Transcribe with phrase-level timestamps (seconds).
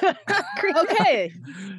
[0.76, 1.32] okay.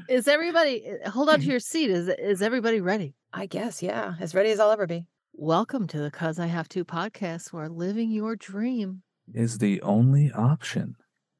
[0.10, 1.90] Is everybody hold on to your seat?
[1.90, 3.16] Is is everybody ready?
[3.34, 4.16] I guess, yeah.
[4.20, 5.05] As ready as I'll ever be.
[5.33, 9.04] Welcome to the Cuz I Have to podcast where living your dream
[9.34, 10.96] is the only option.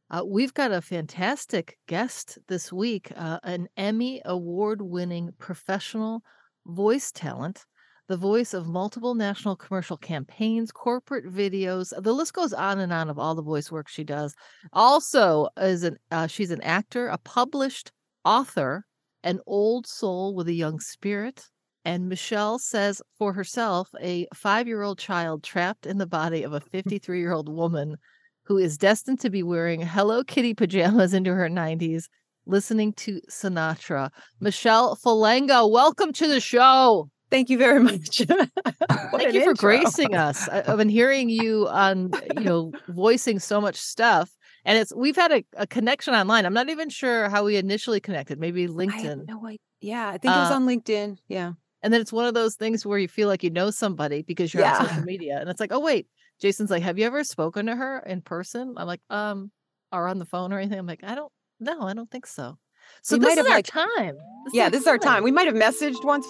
[0.10, 6.22] Uh, we've got a fantastic guest this week, uh, an Emmy award winning professional
[6.66, 7.66] voice talent,
[8.08, 11.94] the voice of multiple national commercial campaigns, corporate videos.
[11.98, 14.36] The list goes on and on of all the voice work she does.
[14.74, 17.92] Also, is an uh, she's an actor, a published
[18.26, 18.86] author,
[19.24, 21.48] an old soul with a young spirit.
[21.84, 26.54] And Michelle says for herself, a five year old child trapped in the body of
[26.54, 27.98] a 53 year old woman
[28.44, 32.06] who is destined to be wearing Hello Kitty pajamas into her 90s,
[32.46, 34.10] listening to Sinatra.
[34.40, 37.10] Michelle Falanga, welcome to the show.
[37.32, 38.22] Thank you very much.
[39.12, 40.48] Thank you for gracing us.
[40.50, 44.30] I, have been hearing you on, you know, voicing so much stuff.
[44.64, 46.46] And it's we've had a, a, connection online.
[46.46, 48.40] I'm not even sure how we initially connected.
[48.40, 49.28] Maybe LinkedIn.
[49.28, 49.50] no,
[49.80, 51.18] yeah, I think it was uh, on LinkedIn.
[51.28, 51.54] Yeah.
[51.82, 54.54] And then it's one of those things where you feel like you know somebody because
[54.54, 54.78] you're yeah.
[54.78, 55.40] on social media.
[55.40, 56.08] And it's like, oh wait,
[56.40, 58.76] Jason's like, have you ever spoken to her in person?
[58.78, 59.50] I'm like, um,
[59.92, 60.78] or on the phone or anything.
[60.78, 62.58] I'm like, I don't no, I don't think so.
[63.04, 64.16] So we this might is have our like, time.
[64.46, 65.24] This yeah, this is our time.
[65.24, 66.28] We might have messaged once.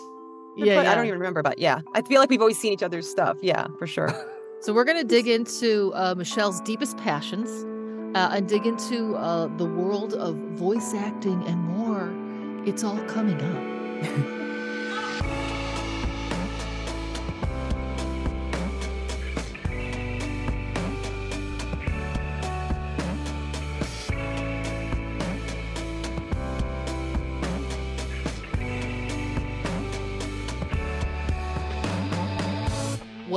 [0.56, 2.84] Yeah, yeah, I don't even remember, but yeah, I feel like we've always seen each
[2.84, 3.38] other's stuff.
[3.42, 4.14] Yeah, for sure.
[4.60, 7.50] so we're gonna dig into uh, Michelle's deepest passions
[8.16, 12.12] uh, and dig into uh, the world of voice acting and more.
[12.68, 14.38] It's all coming up.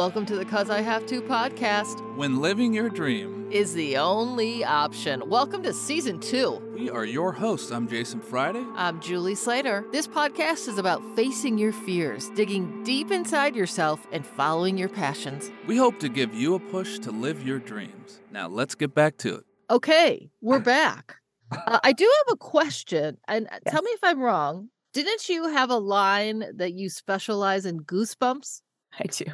[0.05, 1.99] Welcome to the Cuz I Have to podcast.
[2.15, 5.31] When living your dream is the only option.
[5.31, 6.61] Welcome to season two.
[6.75, 7.73] We are your hosts.
[7.73, 8.63] I'm Jason Friday.
[8.77, 9.83] I'm Julie Slater.
[9.93, 15.51] This podcast is about facing your fears, digging deep inside yourself, and following your passions.
[15.67, 18.21] We hope to give you a push to live your dreams.
[18.31, 19.45] Now, let's get back to it.
[19.71, 21.17] Okay, we're back.
[21.51, 23.73] Uh, I do have a question, and yes.
[23.73, 24.69] tell me if I'm wrong.
[24.93, 28.61] Didn't you have a line that you specialize in goosebumps?
[29.01, 29.25] I do.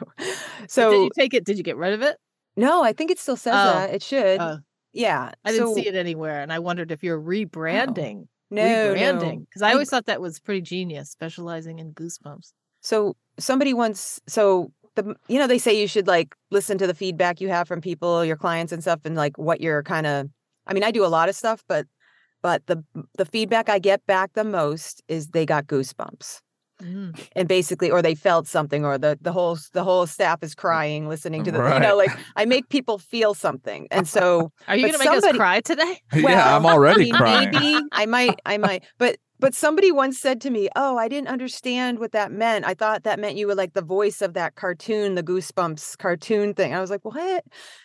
[0.68, 1.44] So did you take it?
[1.44, 2.16] Did you get rid of it?
[2.56, 3.72] No, I think it still says oh.
[3.72, 3.94] that.
[3.94, 4.40] It should.
[4.40, 4.58] Oh.
[4.92, 5.32] Yeah.
[5.44, 6.40] I didn't so, see it anywhere.
[6.40, 7.24] And I wondered if you're oh.
[7.24, 8.26] rebranding.
[8.50, 9.40] No, rebranding.
[9.40, 9.68] Because no.
[9.68, 12.52] I always thought that was pretty genius, specializing in goosebumps.
[12.80, 16.94] So somebody once so the you know, they say you should like listen to the
[16.94, 20.28] feedback you have from people, your clients and stuff, and like what you're kind of
[20.66, 21.86] I mean, I do a lot of stuff, but
[22.42, 22.82] but the
[23.16, 26.40] the feedback I get back the most is they got goosebumps.
[26.82, 27.18] Mm.
[27.36, 31.08] And basically, or they felt something, or the the whole the whole staff is crying
[31.08, 31.74] listening to the right.
[31.74, 35.06] you know like I make people feel something, and so are you going to make
[35.06, 36.00] somebody, us cry today?
[36.12, 37.50] Well, yeah, I'm already I mean, crying.
[37.52, 41.28] Maybe I might I might, but but somebody once said to me, "Oh, I didn't
[41.28, 42.66] understand what that meant.
[42.66, 46.52] I thought that meant you were like the voice of that cartoon, the Goosebumps cartoon
[46.52, 47.44] thing." I was like, "What?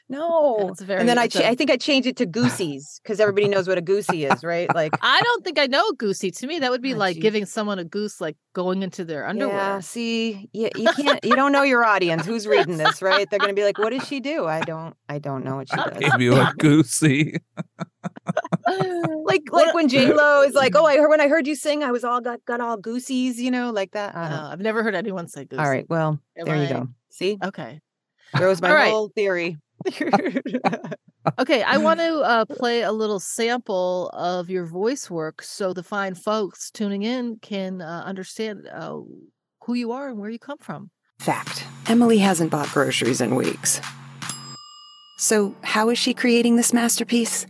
[0.10, 1.50] No." Very, and then I, cha- a...
[1.50, 4.74] I think I changed it to Goosies because everybody knows what a goosey is, right?
[4.76, 6.30] Like, I don't think I know goosey.
[6.32, 7.24] To me, that would be oh, like geez.
[7.24, 9.56] giving someone a goose, like going into their underwear.
[9.56, 9.80] Yeah.
[9.82, 11.24] See, you, you can't.
[11.24, 12.26] you don't know your audience.
[12.26, 13.30] Who's reading this, right?
[13.30, 14.96] They're going to be like, "What does she do?" I don't.
[15.08, 15.98] I don't know what she does.
[16.00, 17.38] Give you a goosey.
[19.26, 21.84] like like when J Lo is like, "Oh, I heard when I heard you sing,
[21.84, 24.16] I was all got got all gooseys," you know, like that.
[24.16, 25.62] Uh, I've never heard anyone say goosey.
[25.62, 26.64] All right, well, Am there I...
[26.64, 26.88] you go.
[27.12, 27.82] See, okay,
[28.34, 28.90] there was my right.
[28.90, 29.58] whole theory.
[31.40, 35.84] Okay, I want to uh, play a little sample of your voice work so the
[35.84, 39.00] fine folks tuning in can uh, understand uh,
[39.66, 40.90] who you are and where you come from.
[41.20, 43.80] Fact Emily hasn't bought groceries in weeks.
[45.18, 47.48] So, how is she creating this masterpiece?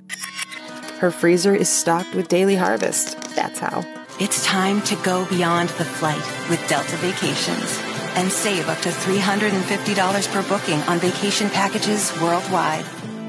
[1.00, 3.20] Her freezer is stocked with daily harvest.
[3.36, 3.84] That's how.
[4.20, 7.80] It's time to go beyond the flight with Delta Vacations
[8.16, 12.86] and save up to $350 per booking on vacation packages worldwide.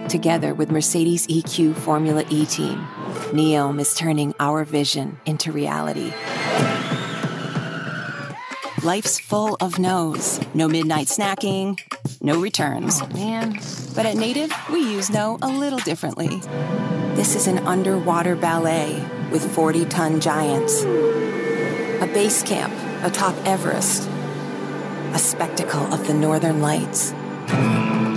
[0.08, 2.78] Together with Mercedes EQ Formula E Team,
[3.32, 6.12] NEOM is turning our vision into reality.
[8.84, 10.40] Life's full of no's.
[10.54, 11.80] No midnight snacking,
[12.22, 13.00] no returns.
[13.02, 13.58] Oh, man.
[13.96, 16.40] But at Native, we use no a little differently.
[17.16, 22.72] This is an underwater ballet with 40 ton giants, a base camp
[23.04, 24.08] atop Everest,
[25.12, 27.12] a spectacle of the northern lights.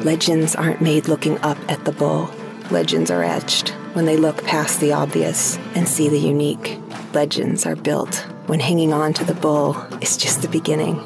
[0.06, 2.32] Legends aren't made looking up at the bull.
[2.72, 6.80] Legends are etched when they look past the obvious and see the unique.
[7.14, 8.16] Legends are built
[8.46, 11.02] when hanging on to the bull is just the beginning.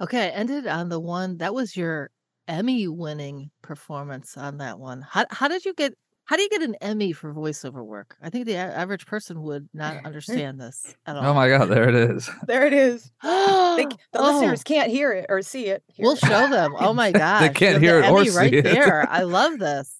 [0.00, 2.10] Okay, I ended on the one that was your
[2.46, 5.02] Emmy winning performance on that one.
[5.02, 5.94] How how did you get
[6.28, 8.16] How do you get an Emmy for voiceover work?
[8.22, 11.24] I think the average person would not understand this at all.
[11.24, 12.28] Oh my god, there it is.
[12.46, 13.10] There it is.
[13.22, 13.28] They,
[13.86, 15.82] the Oh, listeners can't hear it or see it.
[15.88, 16.18] hear We'll it.
[16.20, 16.74] show them.
[16.78, 18.62] Oh my god, they can't hear the it or Emmy right see it.
[18.62, 19.08] there.
[19.10, 19.94] I love this.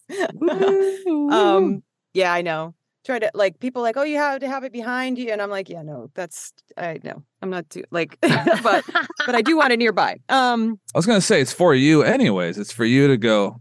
[1.31, 1.83] um
[2.15, 2.75] yeah i know
[3.05, 5.51] try to like people like oh you have to have it behind you and i'm
[5.51, 8.85] like yeah no that's i know i'm not too like but
[9.27, 12.59] but i do want it nearby um I was gonna say it's for you anyways.
[12.59, 13.61] It's for you to go.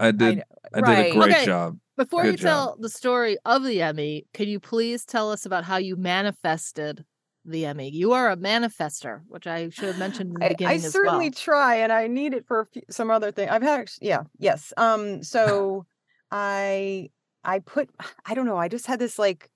[0.00, 0.38] I did.
[0.38, 0.42] know,
[0.74, 1.12] I, did right.
[1.12, 1.44] a great Okay.
[1.44, 1.78] job.
[2.04, 2.40] Before you job.
[2.40, 7.04] tell the story of the Emmy, can you please tell us about how you manifested
[7.44, 7.90] the Emmy?
[7.90, 10.92] You are a manifester, which I should have mentioned in the I, beginning I as
[10.92, 11.32] certainly well.
[11.34, 14.72] try and i need it for a few, some other thing i've had yeah yes
[14.76, 15.86] um so
[16.30, 17.08] i
[17.44, 17.88] i put
[18.26, 19.48] i don't know i just had this like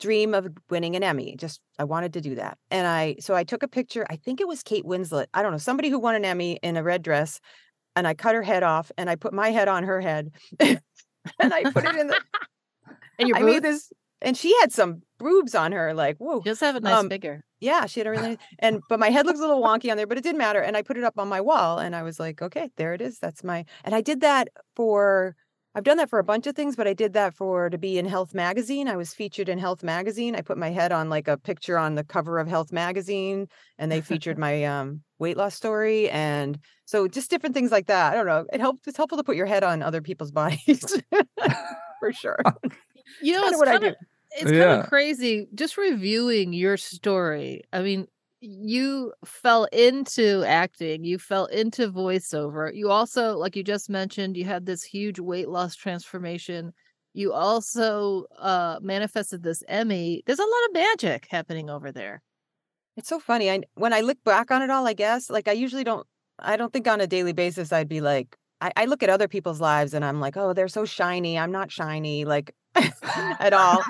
[0.00, 3.44] dream of winning an emmy just i wanted to do that and i so i
[3.44, 6.16] took a picture i think it was kate winslet i don't know somebody who won
[6.16, 7.38] an emmy in a red dress
[7.94, 10.32] and i cut her head off and i put my head on her head
[11.38, 12.20] and i put it in the
[13.18, 16.42] And your i made this and she had some boobs on her like whoa You
[16.44, 17.44] just have a nice um, figure.
[17.60, 20.06] yeah, she had a really and but my head looks a little wonky on there,
[20.06, 20.60] but it didn't matter.
[20.60, 23.00] And I put it up on my wall and I was like, okay, there it
[23.00, 23.18] is.
[23.18, 25.36] That's my and I did that for
[25.74, 27.98] I've done that for a bunch of things, but I did that for to be
[27.98, 28.88] in Health Magazine.
[28.88, 30.36] I was featured in Health Magazine.
[30.36, 33.46] I put my head on like a picture on the cover of Health Magazine
[33.78, 36.10] and they featured my um weight loss story.
[36.10, 38.12] And so just different things like that.
[38.12, 38.44] I don't know.
[38.52, 41.00] It helps it's helpful to put your head on other people's bodies
[42.00, 42.38] for sure.
[43.20, 44.06] You know, it's what I kind of do.
[44.30, 47.62] it's kind of crazy just reviewing your story.
[47.72, 48.06] I mean,
[48.40, 52.74] you fell into acting, you fell into voiceover.
[52.74, 56.72] You also, like you just mentioned, you had this huge weight loss transformation.
[57.12, 60.22] You also uh manifested this Emmy.
[60.24, 62.22] There's a lot of magic happening over there.
[62.96, 63.50] It's so funny.
[63.50, 66.06] I when I look back on it all, I guess, like I usually don't
[66.38, 69.28] I don't think on a daily basis I'd be like I, I look at other
[69.28, 71.38] people's lives and I'm like, oh, they're so shiny.
[71.38, 73.82] I'm not shiny, like at all.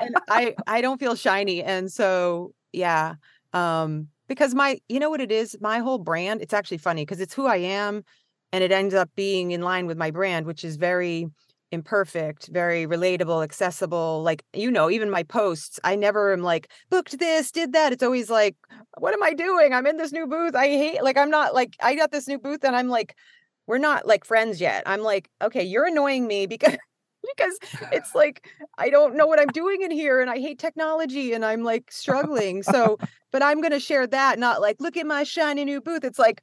[0.00, 1.62] and I I don't feel shiny.
[1.62, 3.14] And so yeah.
[3.52, 7.20] Um, because my you know what it is, my whole brand, it's actually funny because
[7.20, 8.04] it's who I am
[8.52, 11.26] and it ends up being in line with my brand, which is very
[11.72, 14.22] imperfect, very relatable, accessible.
[14.22, 17.92] Like, you know, even my posts, I never am like, booked this, did that.
[17.92, 18.56] It's always like,
[18.98, 19.72] what am I doing?
[19.72, 20.54] I'm in this new booth.
[20.54, 23.16] I hate, like, I'm not like, I got this new booth and I'm like,
[23.66, 24.82] we're not like friends yet.
[24.86, 26.76] I'm like, okay, you're annoying me because.
[27.36, 27.58] Because
[27.92, 31.44] it's like I don't know what I'm doing in here and I hate technology and
[31.44, 32.62] I'm like struggling.
[32.62, 32.96] So,
[33.30, 36.02] but I'm going to share that, not like, look at my shiny new booth.
[36.02, 36.42] It's like,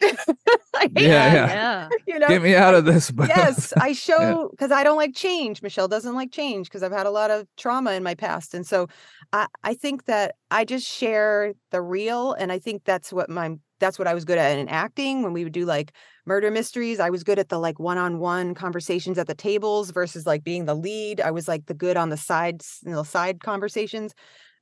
[0.00, 1.46] I Yeah, yeah.
[1.46, 1.88] yeah.
[2.06, 3.10] you know, Get me out of this.
[3.10, 5.62] But yes i show because i don't like change.
[5.62, 8.66] Michelle doesn't like change because i've had a lot of trauma in my past and
[8.66, 8.88] so
[9.32, 13.56] i i think that i just share the real and i think that's what my
[13.80, 15.22] that's what i was good at in acting.
[15.22, 15.92] When we would do like
[16.26, 20.44] murder mysteries i was good at the like one-on-one conversations at the tables versus like
[20.44, 21.20] being the lead.
[21.20, 24.14] I was like the good on the sides you know side conversations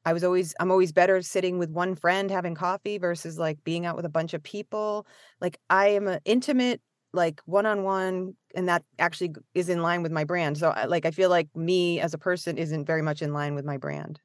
[0.07, 3.85] I was always I'm always better sitting with one friend having coffee versus like being
[3.85, 5.05] out with a bunch of people.
[5.41, 6.81] Like I am an intimate
[7.13, 10.59] like one-on-one and that actually is in line with my brand.
[10.59, 13.57] So I, like I feel like me as a person isn't very much in line
[13.57, 14.21] with my brand.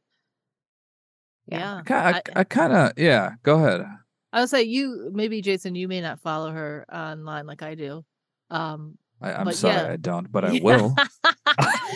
[1.48, 1.81] Yeah.
[1.89, 3.31] I, I- I kind of yeah.
[3.42, 3.81] Go ahead.
[4.31, 8.06] I would say you maybe Jason, you may not follow her online like I do.
[8.51, 9.92] Um I, I'm sorry, yeah.
[9.94, 10.62] I don't, but I yeah.
[10.63, 10.95] will.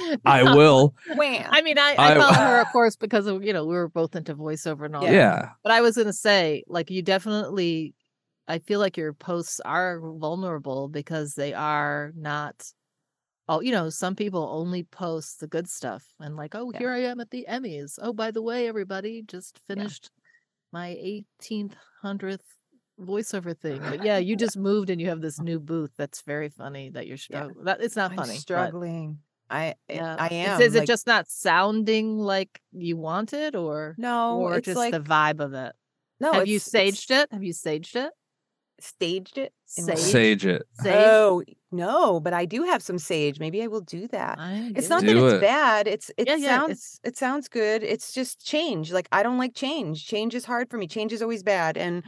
[0.25, 0.93] I will.
[1.15, 1.47] Wham.
[1.49, 3.89] I mean, I, I, I- follow her, of course, because of you know we were
[3.89, 5.03] both into voiceover and all.
[5.03, 5.09] Yeah.
[5.11, 5.15] that.
[5.15, 5.49] Yeah.
[5.63, 7.93] But I was gonna say, like, you definitely,
[8.47, 12.71] I feel like your posts are vulnerable because they are not.
[13.47, 16.79] Oh, you know, some people only post the good stuff and like, oh, Yeah.
[16.79, 17.99] here I am at the Emmys.
[18.01, 19.75] Oh, by the way, everybody just Yeah.
[19.75, 20.09] finished
[20.73, 20.97] my
[21.43, 22.43] 18th hundredth
[22.99, 23.79] voiceover thing.
[23.87, 25.91] But yeah, you just moved and you have this new booth.
[25.95, 27.43] That's very funny that you're Yeah.
[27.43, 27.65] struggling.
[27.65, 28.33] That it's not I'm funny.
[28.33, 29.19] but- struggling.
[29.49, 30.61] I eh, yeah, I Is- am.
[30.61, 34.39] Is, it like, just not sounding like you want it, or no?
[34.39, 35.73] or it's just like the vibe of it?
[36.19, 36.31] no.
[36.33, 37.29] Have you it's- it's saged it?
[37.31, 38.11] Have you saged it?
[38.79, 39.53] Staged it.
[39.77, 39.83] in?
[39.85, 39.97] Sage.
[39.99, 40.63] Sage it.
[40.81, 40.93] Sage.
[41.07, 43.39] Oh no, but I do have some sage.
[43.39, 44.37] Maybe I will do that.
[44.37, 45.07] I It's do not it.
[45.07, 45.41] that Do it's it.
[45.41, 45.87] bad.
[45.87, 47.83] It's it Yeah, yeah, sounds it's- it sounds good.
[47.83, 48.91] It's just change.
[48.91, 50.05] Like I don't like change.
[50.05, 50.87] Change is hard for me.
[50.87, 52.03] Change is always bad, and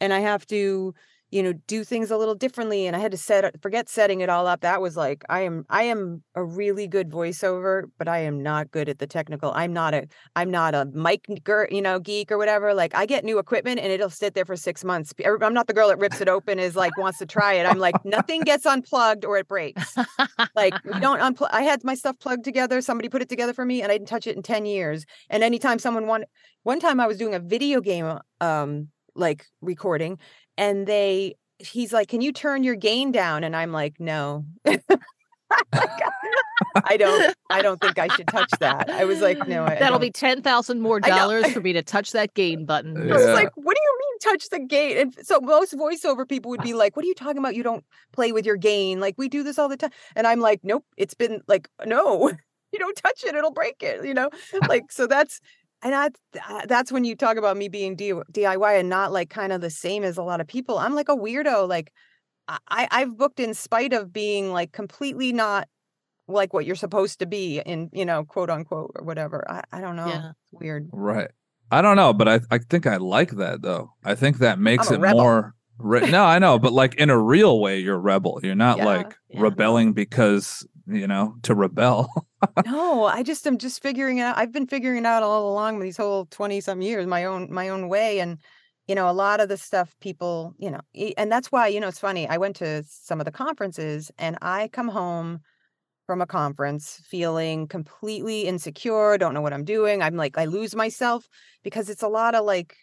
[0.00, 0.92] and I have to
[1.30, 2.86] you know do things a little differently.
[2.86, 4.60] And I had to set forget setting it all up.
[4.60, 8.70] That was like I am I am a really good voiceover, but I am not
[8.70, 9.52] good at the technical.
[9.54, 10.06] I'm not a
[10.36, 11.26] I'm not a mic
[11.70, 12.74] you know geek or whatever.
[12.74, 15.12] Like I get new equipment and it'll sit there for six months.
[15.24, 17.66] I'm not the girl that rips it open is like wants to try it.
[17.66, 19.96] I'm like nothing gets unplugged or it breaks
[20.54, 23.64] like we don't unplug i had my stuff plugged together somebody put it together for
[23.64, 26.28] me and i didn't touch it in 10 years and anytime someone wanted
[26.62, 30.18] one time i was doing a video game um like recording
[30.60, 34.44] and they he's like can you turn your gain down and i'm like no
[36.84, 38.88] I don't I don't think I should touch that.
[38.88, 40.00] I was like, no, I That'll don't.
[40.00, 43.10] be ten thousand more dollars for me to touch that gain button.
[43.10, 44.96] I was like, what do you mean touch the gate?
[44.98, 47.56] And so most voiceover people would be like, what are you talking about?
[47.56, 49.00] You don't play with your gain.
[49.00, 49.90] Like we do this all the time.
[50.14, 52.30] And I'm like, nope, it's been like, no,
[52.72, 53.34] you don't touch it.
[53.34, 54.30] It'll break it, you know?
[54.68, 55.40] Like, so that's,
[55.82, 56.08] and I,
[56.48, 59.60] uh, that's when you talk about me being D- DIY and not like kind of
[59.60, 60.78] the same as a lot of people.
[60.78, 61.68] I'm like a weirdo.
[61.68, 61.92] Like
[62.48, 65.68] I, I- I've booked in spite of being like completely not
[66.28, 69.44] like what you're supposed to be in, you know, quote unquote or whatever.
[69.50, 70.06] I, I don't know.
[70.06, 70.30] Yeah.
[70.30, 70.88] It's weird.
[70.92, 71.30] Right.
[71.72, 73.92] I don't know, but I I think I like that though.
[74.04, 75.20] I think that makes it rebel.
[75.22, 75.54] more.
[75.78, 78.38] Re- no, I know, but like in a real way, you're rebel.
[78.42, 79.40] You're not Yeah, like yeah.
[79.40, 82.12] rebelling because you know to rebel.
[82.64, 85.78] no i just am just figuring it out i've been figuring it out all along
[85.78, 88.38] these whole 20 some years my own my own way and
[88.86, 90.80] you know a lot of the stuff people you know
[91.18, 94.38] and that's why you know it's funny i went to some of the conferences and
[94.40, 95.40] i come home
[96.06, 100.74] from a conference feeling completely insecure don't know what i'm doing i'm like i lose
[100.74, 101.28] myself
[101.62, 102.74] because it's a lot of like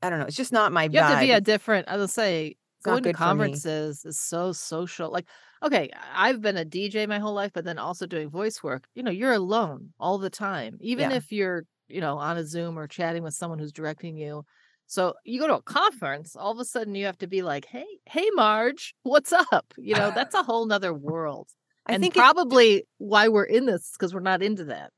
[0.00, 1.88] i don't know it's just not my You have to be a different.
[1.88, 3.28] I will say not going to good for me.
[3.28, 5.10] conferences is so social.
[5.10, 5.26] Like,
[5.62, 8.86] okay, I've been a DJ my whole life, but then also doing voice work.
[8.94, 11.16] You know, you're alone all the time, even Yeah.
[11.16, 14.44] if you're, you know, on a Zoom or chatting with someone who's directing you.
[14.86, 17.64] So you go to a conference, all of a sudden you have to be like,
[17.66, 21.48] "Hey, hey, Marge, what's up?" You know, that's a whole nother world.
[21.86, 24.90] i and think it- probably why we're in this because we're not into that.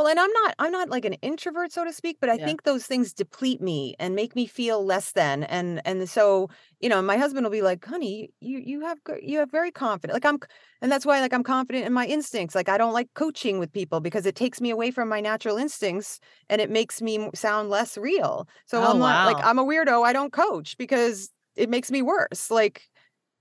[0.00, 2.38] Well, and I'm not I'm not like an introvert so to speak, but I Yeah.
[2.38, 6.48] think those things deplete me and make me feel less than and and so,
[6.80, 10.14] you know, my husband will be like, "Honey, you you have you have very confident."
[10.14, 10.38] Like I'm
[10.80, 12.54] and that's why like I'm confident in my instincts.
[12.54, 15.58] Like I don't like coaching with people because it takes me away from my natural
[15.58, 18.48] instincts and it makes me sound less real.
[18.64, 19.44] So Oh, I'm not like.
[19.44, 20.02] I'm a weirdo.
[20.06, 22.50] I don't coach because it makes me worse.
[22.50, 22.88] Like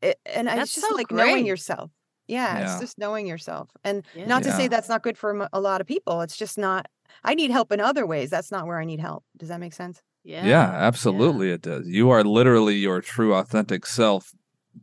[0.01, 1.92] it, and That's it's just so like knowing yourself.
[2.29, 3.69] Yeah, it's just knowing yourself.
[3.83, 4.27] And Yeah.
[4.27, 6.21] not to say that's not good for a lot of people.
[6.21, 6.88] It's just not.
[7.24, 8.29] I need help in other ways.
[8.29, 9.24] That's not where I need help.
[9.36, 10.01] Does that make sense?
[10.24, 10.45] Yeah.
[10.45, 11.88] Yeah, absolutely it does.
[11.88, 14.31] You are literally your true authentic self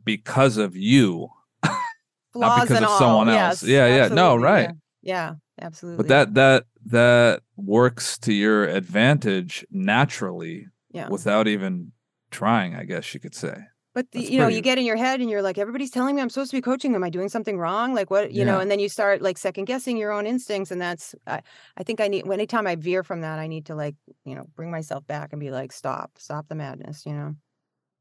[0.03, 1.29] because of you.
[2.35, 2.99] not because of all.
[2.99, 3.63] someone else.
[3.63, 4.07] Yes, Yeah, yeah.
[4.13, 4.69] No, right.
[5.01, 6.03] Yeah, yeah absolutely.
[6.03, 11.07] But that that that works to your advantage naturally yeah.
[11.07, 11.93] without even
[12.29, 13.55] trying, I guess you could say.
[13.97, 16.15] But the, That's you know, you get in your head and you're like, everybody's telling
[16.15, 16.93] me I'm supposed to be coaching.
[16.93, 17.95] Am I doing something wrong?
[17.95, 18.59] Like what, you know?
[18.59, 21.15] And then you start like second guessing your own instincts, and that's.
[21.25, 21.41] I,
[21.77, 22.29] I think I need.
[22.31, 25.39] Anytime I veer from that, I need to like, you know, bring myself back and
[25.39, 27.07] be like, stop, stop the madness.
[27.07, 27.35] You know,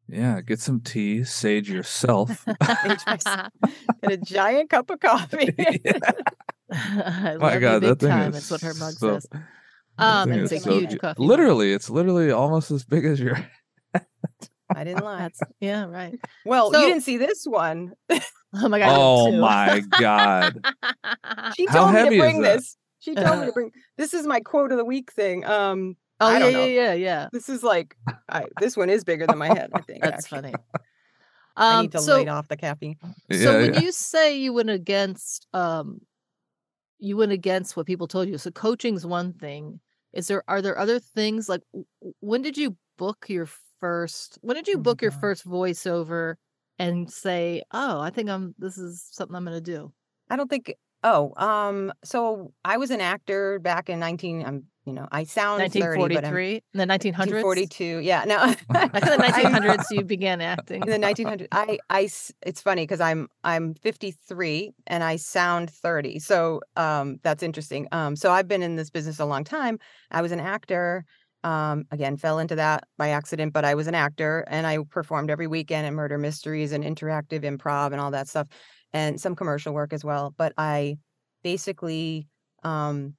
[0.07, 2.45] Yeah, get some tea, sage yourself.
[2.83, 3.49] Sage myself.
[4.03, 5.49] get a giant cup of coffee.
[6.71, 8.35] I My God, big that thing time.
[8.35, 9.27] is That's what her mug so- says.
[9.97, 11.27] Um, it's is a huge ju- coffee mug.
[11.31, 13.39] Literally, it's literally almost as big as your.
[14.75, 15.19] I didn't lie.
[15.21, 16.19] That's yeah, right.
[16.45, 17.93] Well, So- you didn't see this one.
[18.59, 18.97] Oh my god.
[18.97, 20.65] Oh my God!
[21.57, 22.77] She How told me heavy to bring this.
[23.01, 23.71] She told me to bring.
[23.99, 25.45] This is my quote of the week thing.
[25.45, 27.29] Um, oh yeah, don't yeah, yeah, yeah.
[27.33, 27.97] this is like,
[28.31, 29.71] I, this one is bigger than my head.
[29.75, 30.53] I think That's actually.
[30.53, 30.55] funny.
[31.57, 32.97] I Um, need to so light off the caffeine.
[33.03, 33.81] so yeah, when yeah.
[33.81, 36.01] you say you went against um
[36.99, 39.81] you went against what people told you so coaching's one thing
[40.15, 43.49] is there are there other things like w- w- when did you book your
[43.81, 46.35] first when did you Oh book your first voiceover
[46.79, 49.93] and say oh i think i'm this is something i'm gonna do
[50.31, 50.75] I don't think.
[51.03, 54.45] Oh, um, so I was an actor back in 19.
[54.45, 57.99] I'm, you know, I sound 30, but 1943 in the 1900s 1942.
[57.99, 58.39] Yeah, no.
[58.71, 62.09] back in the 1900s you began acting in the 1900s I,
[62.43, 68.17] it's funny because i'm i'm 53 and i sound 30 so um that's interesting um
[68.17, 69.79] so i've been in this business a long time
[70.11, 71.05] i was an actor
[71.47, 75.31] um again fell into that by accident but i was an actor and i performed
[75.31, 78.49] every weekend at murder mysteries and interactive improv and all that stuff
[78.93, 80.97] and some commercial work as well but i
[81.45, 82.27] basically
[82.65, 83.15] um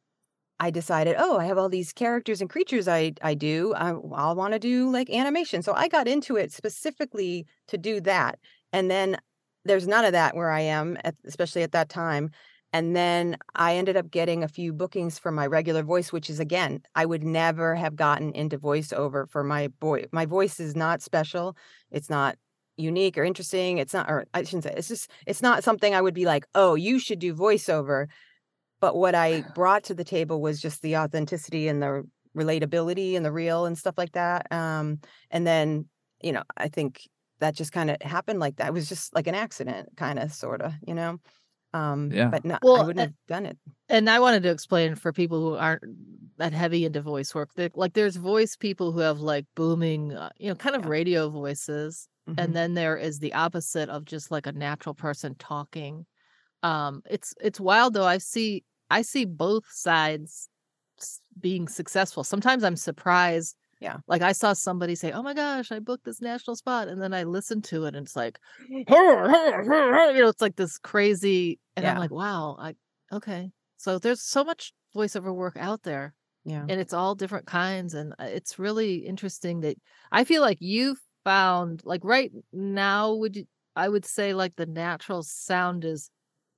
[0.59, 3.73] I decided, oh, I have all these characters and creatures I I do.
[3.75, 5.61] I, I'll want to do like animation.
[5.61, 8.39] So I got into it specifically to do that.
[8.73, 9.17] And then
[9.65, 12.31] there's none of that where I am, at, especially at that time.
[12.73, 16.39] And then I ended up getting a few bookings for my regular voice, which is
[16.39, 20.05] again, I would never have gotten into voiceover for my boy.
[20.11, 21.55] My voice is not special.
[21.91, 22.37] It's not
[22.75, 23.77] unique or interesting.
[23.77, 26.45] It's not, or I shouldn't say, it's just, it's not something I would be like,
[26.53, 28.07] oh, you should do voiceover
[28.79, 32.03] but what I brought to the table was just the authenticity and the
[32.35, 34.51] relatability and the real and stuff like that.
[34.51, 34.99] Um,
[35.31, 35.85] and then,
[36.21, 37.01] you know, I think
[37.39, 38.67] that just kind of happened like that.
[38.67, 41.19] It was just like an accident, kind of, sort of, you know.
[41.77, 42.31] Um, Yeah.
[42.31, 43.57] But no, I wouldn't uh, have done it.
[43.89, 45.83] and I wanted to explain for people who aren't
[46.37, 47.53] that heavy into voice work.
[47.55, 50.87] that like, there's voice people who have like booming, uh, you know, kind of Yeah.
[50.87, 52.37] radio voices, Mhm.
[52.37, 56.05] and then there is the opposite of just like a natural person talking.
[56.63, 58.05] Um, it's it's wild though.
[58.07, 60.49] I see I see both sides
[61.39, 62.23] being successful.
[62.23, 63.55] Sometimes I'm surprised.
[63.79, 63.99] Yeah.
[64.07, 67.13] Like I saw somebody say, "Oh my gosh, I booked this national spot," and then
[67.13, 68.39] I listened to it, and it's like,
[68.87, 72.75] you know, it's like this crazy, and I'm like, wow, I
[73.11, 73.51] okay.
[73.77, 76.69] So there's so much voiceover work out there Yeah.
[76.69, 79.77] and it's all different kinds and uh, it's really interesting that
[80.11, 84.67] i feel like you found like right now would you i would say like the
[84.67, 86.11] natural sound is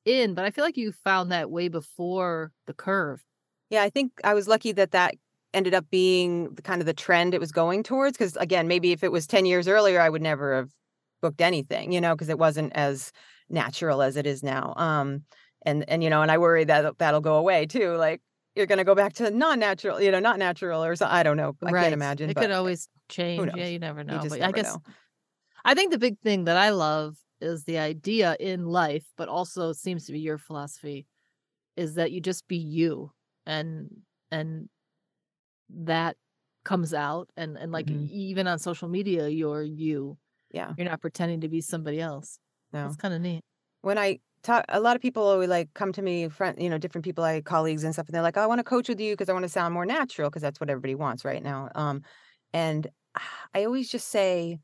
[0.06, 3.24] in but i feel like you found that way before the curve
[3.70, 5.16] Yeah, I think I was lucky that that
[5.54, 8.18] ended up being the kind of the trend it was going towards.
[8.18, 10.70] Because again, maybe if it was 10 years earlier, I would never have
[11.22, 13.12] booked anything, you know, because it wasn't as
[13.50, 14.74] natural as it is now.
[14.78, 15.24] Um,
[15.66, 17.96] and and you know, and I worry that that'll go away too.
[17.96, 18.22] Like
[18.56, 21.06] you're gonna go back to non-natural, you know, not natural or so.
[21.06, 21.56] I don't know.
[21.66, 22.30] I can't imagine.
[22.30, 24.82] it could always change yeah you never know you but i guess know.
[25.66, 29.74] i think the big thing that i love is the idea in life but also
[29.74, 31.08] seems to be your philosophy
[31.76, 33.12] is that you just be you
[33.46, 33.90] and
[34.32, 34.70] and
[35.70, 36.18] that
[36.66, 38.10] comes out and and like Mhm.
[38.10, 40.18] even on social media you're you
[40.52, 40.76] Yeah.
[40.78, 42.40] you're not pretending to be somebody else
[42.72, 42.88] No.
[42.88, 43.44] it's kind of neat
[43.82, 46.78] when I talk, a lot of people always like come to me, friend, you know,
[46.78, 49.14] different people, I colleagues and stuff, and they're like, "I want to coach with you
[49.14, 52.04] because I want to sound more natural because that's what everybody wants right now." Um,
[52.54, 52.88] and
[53.54, 54.60] I always just say,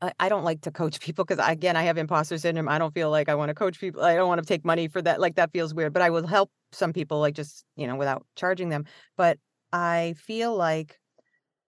[0.00, 2.68] I, I don't like to coach people because again, I have imposter syndrome.
[2.68, 4.02] I don't feel like I want to coach people.
[4.02, 5.20] I don't want to take money for that.
[5.20, 5.92] Like that feels weird.
[5.92, 8.84] But I will help some people, like just you know, without charging them.
[9.16, 9.38] But
[9.74, 10.98] I feel like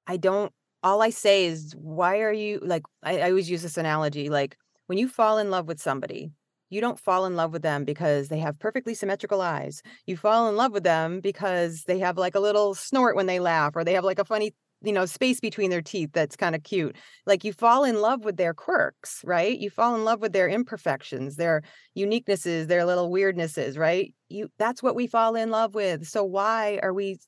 [0.07, 0.53] I don't.
[0.83, 2.83] All I say is, why are you like?
[3.03, 6.33] I, I always use this analogy, like when you fall in love with somebody
[6.69, 9.83] you don't fall in love with them because they have perfectly symmetrical eyes.
[10.07, 13.39] You fall in love with them because they have like a little snort when they
[13.39, 16.57] laugh or they have like a funny, you know, space between their teeth that's kind
[16.57, 16.97] of cute.
[17.25, 19.57] Like you fall in love with their quirks, right?
[19.57, 21.63] You fall in love with their imperfections, their
[21.97, 24.13] uniquenesses, their little weirdnesses, right?
[24.29, 26.09] You that's what we fall in love with.
[26.09, 27.19] So why are we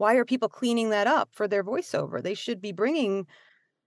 [0.00, 2.22] why are people cleaning that up for their voiceover?
[2.22, 3.26] They should be bringing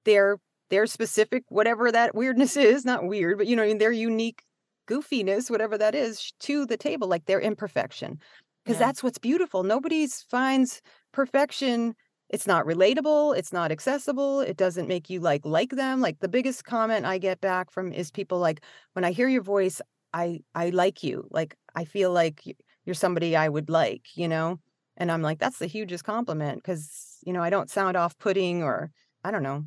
[0.06, 0.38] their
[0.70, 4.44] their specific whatever that weirdness is, not weird, but you know, their unique
[4.88, 8.20] goofiness, whatever that is, to the table, like their imperfection.
[8.66, 8.88] Because Yeah.
[8.88, 9.64] that's what's beautiful.
[9.64, 10.82] Nobody's finds
[11.14, 11.96] perfection.
[12.30, 13.38] It's not relatable.
[13.38, 14.40] It's not accessible.
[14.42, 16.02] It doesn't make you like like them.
[16.02, 19.44] Like the biggest comment I get back from is people like, when I hear your
[19.44, 19.82] voice,
[20.14, 21.28] I I like you.
[21.32, 22.44] Like I feel like
[22.86, 24.60] you're somebody I would like, you know?
[24.98, 28.64] And I'm like, that's the hugest compliment because, you know, I don't sound off putting
[28.64, 28.92] or
[29.24, 29.66] I don't know,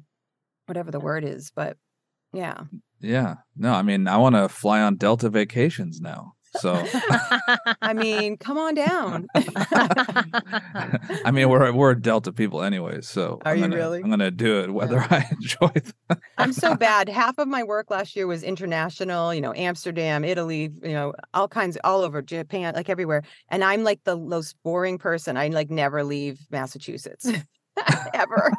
[0.66, 1.50] whatever the word is.
[1.54, 1.76] But
[2.32, 2.64] yeah.
[3.00, 3.36] Yeah.
[3.56, 6.34] No, I mean, I want to fly on Delta vacations now.
[6.58, 6.84] So,
[7.82, 9.26] I mean, come on down.
[9.34, 13.08] I mean, we're we're Delta people anyways.
[13.08, 14.02] So, Are I'm you gonna, really?
[14.02, 15.68] I'm gonna do it whether I enjoy.
[15.74, 17.08] The, I'm so bad.
[17.08, 21.48] Half of my work last year was international, you know, Amsterdam, Italy, you know, all
[21.48, 23.22] kinds, all over Japan, like everywhere.
[23.48, 25.36] And I'm like the most boring person.
[25.36, 27.30] I like never leave Massachusetts
[28.14, 28.52] ever.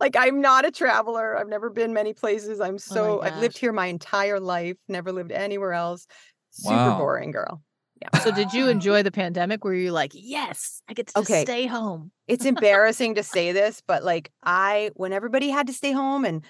[0.00, 1.36] like I'm not a traveler.
[1.36, 2.60] I've never been many places.
[2.60, 6.06] I'm oh so, I've lived here my entire life, never lived anywhere else.
[6.52, 6.98] Super Wow.
[6.98, 7.62] boring girl.
[8.00, 8.08] Yeah.
[8.20, 11.42] So did you enjoy the pandemic were you like yes i get to Okay.
[11.44, 15.90] stay home it's embarrassing to say this, but like I, when everybody had to stay
[15.92, 16.44] home and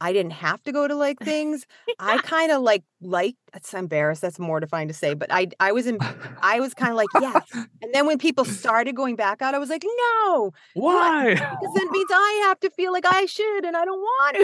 [0.00, 1.66] I didn't have to go to like things,
[1.98, 3.34] I kind of like like.
[3.52, 4.22] that's embarrassed.
[4.22, 5.98] That's mortifying to say, but I I was in.
[6.42, 7.42] I was kind of like yes.
[7.82, 11.34] And then when people started going back out, I was like no, Why?
[11.34, 14.36] because that means I have to feel like I should, and I don't want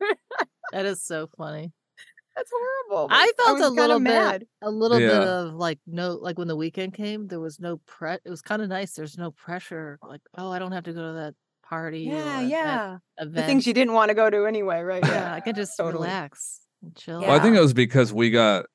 [0.00, 0.16] to.
[0.72, 1.72] that is so funny
[2.38, 3.08] That's horrible.
[3.10, 4.46] I felt was a kinda little bit- mad.
[4.62, 8.12] a little bit of like no like when the weekend came there was no pre
[8.14, 11.02] it was kind of nice there's no pressure like oh i don't have to go
[11.08, 11.34] to that
[11.68, 12.96] party Yeah, or yeah.
[13.18, 15.04] event The things you didn't want to go to anyway, right?
[15.04, 16.04] yeah i can just totally.
[16.06, 18.66] relax and chill Well, I think it was because we got,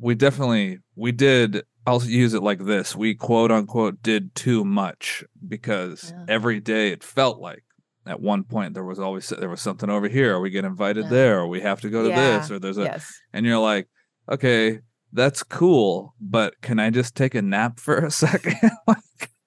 [0.00, 1.64] we definitely, we did.
[1.86, 6.24] I'll use it like this: we quote unquote did too much because Yeah.
[6.28, 7.64] every day it felt like
[8.08, 11.04] at one point there was always there was something over here, or we get invited
[11.04, 11.10] Yeah.
[11.10, 13.12] there, or we have to go to this, or there's a, Yes.
[13.32, 13.88] and you're like,
[14.30, 14.80] okay,
[15.12, 18.56] that's cool, but can I just take a nap for a second?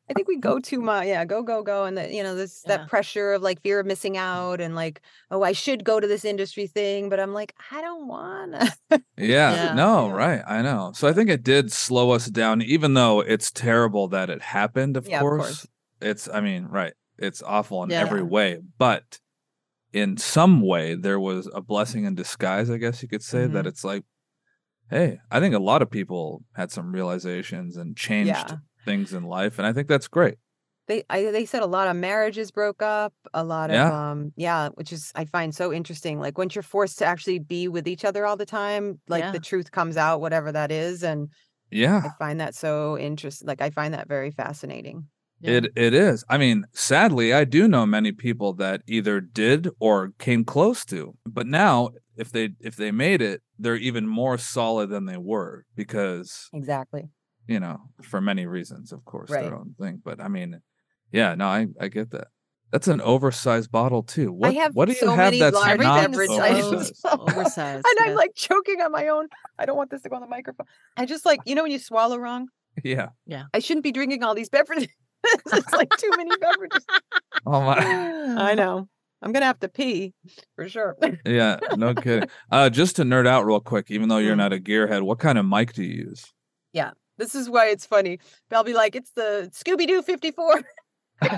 [0.10, 1.08] I think we go too much.
[1.08, 1.86] Yeah, go, go, go.
[1.86, 2.78] And the, you know, this Yeah.
[2.78, 6.08] that pressure of like fear of missing out and like, oh, I should go to
[6.08, 8.74] this industry thing, but I'm like, I don't wanna.
[8.89, 9.74] Yeah, Yeah.
[9.74, 10.13] no, Yeah.
[10.13, 10.41] right.
[10.45, 10.91] I know.
[10.95, 14.97] So I think it did slow us down, even though it's terrible that it happened,
[14.97, 15.41] of, Yeah, of course.
[15.41, 15.67] course.
[16.02, 16.93] It's, I mean, right.
[17.21, 18.01] It's awful in Yeah.
[18.01, 18.60] every way.
[18.77, 19.19] But
[19.93, 23.65] in some way, there was a blessing in disguise, I guess you could say, that
[23.65, 23.67] Mhm.
[23.67, 24.03] it's like,
[24.89, 28.57] hey, I think a lot of people had some realizations and changed Yeah.
[28.86, 29.57] things in life.
[29.60, 30.36] And I think that's great.
[30.88, 34.10] they I, they said a lot of marriages broke up a lot of Yeah.
[34.12, 37.67] um yeah which is i find so interesting like once you're forced to actually be
[37.69, 39.31] with each other all the time like Yeah.
[39.31, 41.29] the truth comes out whatever that is and
[41.69, 42.01] Yeah.
[42.03, 45.07] i find that so interesting like i find that very fascinating
[45.41, 45.51] Yeah.
[45.51, 46.23] It it is.
[46.30, 51.15] I mean, sadly, I do know many people that either did or came close to.
[51.25, 55.65] But now, if they if they made it, they're even more solid than they were
[55.75, 57.10] because exactly
[57.47, 59.43] you know for many reasons, of course, Right.
[59.43, 60.01] their own thing.
[60.04, 60.62] But I mean,
[61.12, 62.27] yeah, no, I I get that.
[62.71, 64.32] That's an oversized bottle too.
[64.32, 67.06] What have what do you so have that's large not Everything so oversized?
[67.06, 67.86] oversized.
[67.86, 68.06] and yeah.
[68.12, 69.27] i'm like choking on my own
[69.60, 71.71] i don't want this to go on the microphone i just like you know when
[71.71, 72.47] you swallow wrong
[72.86, 73.10] Yeah.
[73.25, 73.43] yeah.
[73.54, 74.88] i shouldn't be drinking all these beverages
[75.53, 76.86] it's like too many beverages
[77.45, 77.77] Oh my.
[78.38, 78.88] i know
[79.21, 80.13] i'm gonna have to pee
[80.55, 82.29] for sure Yeah, no kidding.
[82.51, 84.39] Uh, just to nerd out real quick, even though you're Mm.
[84.39, 86.25] not a gearhead, what kind of mic do you use?
[86.73, 88.19] Yeah, this is why it's funny.
[88.49, 90.63] They'll be like, it's the Scooby Doo 54.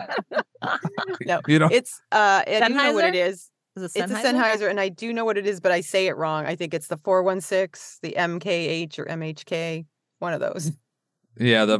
[1.26, 1.72] no, You don't.
[1.72, 3.50] it's uh I do know what it is.
[3.76, 4.24] Is it It's a Sennheiser?
[4.24, 6.46] Sennheiser, and I do know what it is, but I say it wrong.
[6.46, 9.86] I think it's the 416, the MKH or MHK.
[10.20, 10.72] One of those.
[11.40, 11.80] Yeah, the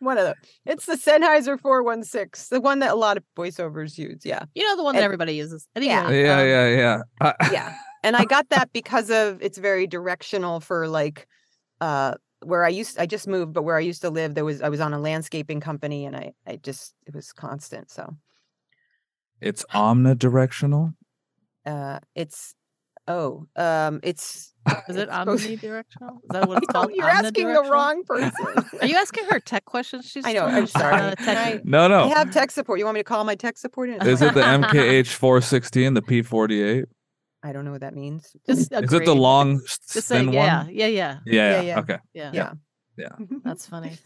[0.00, 0.34] One of them.
[0.66, 4.22] It's the Sennheiser 416, the one that a lot of voiceovers use.
[4.24, 4.44] Yeah.
[4.54, 5.68] You know the one that everybody uses.
[5.76, 6.10] Anyway, Yeah.
[6.10, 6.98] yeah, um, yeah, yeah.
[7.20, 7.74] Uh, Yeah.
[8.02, 11.28] And I got that because of it's very directional for like
[11.82, 14.62] uh where I used I just moved, but where I used to live, there was
[14.62, 17.90] I was on a landscaping company and I I just it was constant.
[17.90, 18.16] So
[19.42, 20.94] It's omnidirectional.
[21.66, 22.54] uh it's
[23.10, 24.48] oh um it's
[24.90, 26.16] Is it omnidirectional?
[26.22, 26.90] Is that what it's called?
[26.94, 28.32] you're asking the wrong person.
[28.82, 30.04] Are you asking her tech questions?
[30.04, 30.94] She's I know, I'm sorry.
[31.00, 32.78] uh, tech- I- No, I have tech support.
[32.78, 33.88] You want me to call my tech support?
[33.88, 34.06] in?
[34.06, 36.84] Is it the MKH 416, the P48?
[37.42, 38.36] I don't know what that means.
[38.46, 39.06] Just Is it agreed.
[39.06, 40.74] the long, Just thin saying, yeah, one?
[40.74, 41.78] yeah, yeah, Yeah, yeah, Yeah, yeah.
[41.80, 41.98] Okay.
[42.12, 42.30] yeah.
[42.34, 42.52] Yeah.
[42.98, 43.08] Yeah.
[43.42, 43.96] That's funny.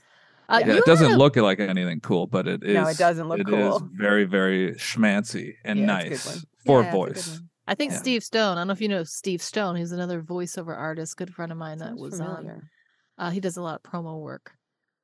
[0.48, 2.74] Uh, Yeah, Yeah, it doesn't a- look like anything cool, but it is.
[2.74, 3.76] No, it doesn't look it cool.
[3.78, 6.44] is very, very schmancy and Yeah, it's a good nice one.
[6.64, 7.40] for Yeah, it's a good voice.
[7.66, 7.98] I think Yeah.
[7.98, 8.56] Steve Stone.
[8.56, 9.76] I don't know if you know Steve Stone.
[9.76, 12.36] He's another voiceover artist, good friend of mine that Sounds was on.
[12.36, 12.70] familiar.
[13.18, 14.52] Uh, he does a lot of promo work.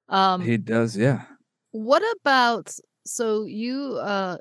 [0.08, 1.24] Um, He does, yeah.
[1.70, 2.74] what about
[3.06, 4.36] so you uh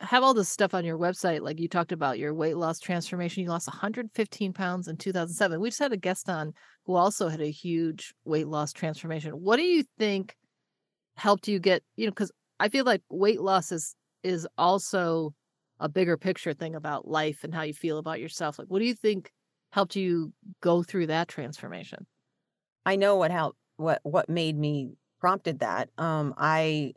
[0.00, 3.42] have all this stuff on your website like you talked about your weight loss transformation
[3.44, 6.52] you lost 115 pounds in 2007 we just had a guest on
[6.84, 10.36] who also had a huge weight loss transformation what do you think
[11.16, 15.32] helped you get you know because i feel like weight loss is is also
[15.84, 18.86] a bigger picture thing about life and how you feel about yourself like what do
[18.86, 19.32] you think
[19.72, 22.06] helped you go through that transformation
[22.86, 25.90] I know what helped what what made me prompted that.
[25.98, 26.94] Um I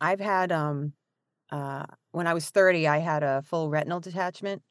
[0.00, 0.94] I've had um
[1.50, 4.62] uh when I was 30 I had a full retinal detachment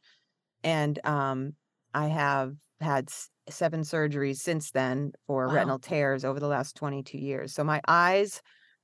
[0.64, 1.56] and um
[1.94, 5.50] I have had s- seven surgeries since then for Wow.
[5.50, 7.54] retinal tears over the last 22 years.
[7.54, 8.42] So my eyes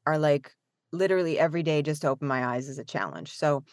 [0.07, 0.53] are like
[0.93, 3.33] literally every day just to open my eyes is a challenge.
[3.33, 3.63] So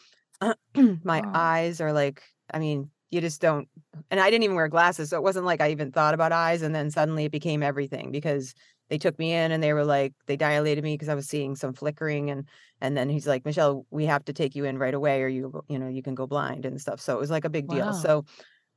[1.05, 1.33] my Wow.
[1.35, 3.69] eyes are like I mean you just don't
[4.11, 6.63] and I didn't even wear glasses so it wasn't like I even thought about eyes
[6.63, 8.55] and then suddenly it became everything because
[8.89, 11.57] they took me in and they were like they dilated me because I was seeing
[11.57, 12.49] some flickering and
[12.81, 15.63] and then he's like Michelle we have to take you in right away or you,
[15.69, 17.93] you know you can go blind and stuff so it was like a big deal
[17.93, 17.93] Wow.
[17.93, 18.25] so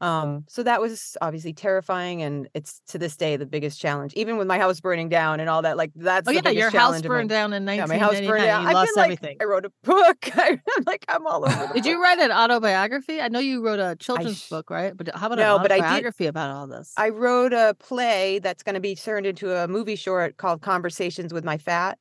[0.02, 4.36] um so that was obviously terrifying and it's to this day the biggest challenge even
[4.38, 6.70] with my house burning down and all that like that's oh the yeah biggest your
[6.82, 8.92] house of my- burned down in yeah, my house 1999 burned down you I've lost
[8.94, 12.02] been like everything I wrote a book I'm like I'm all over the Did you
[12.04, 13.22] write an autobiography?
[13.22, 14.96] I know you wrote a children's sh- book, right?
[14.96, 16.92] But how about No, an I did- about all this?
[16.98, 21.34] I wrote a play that's going to be turned into a movie short called Conversations
[21.34, 21.98] with My Fat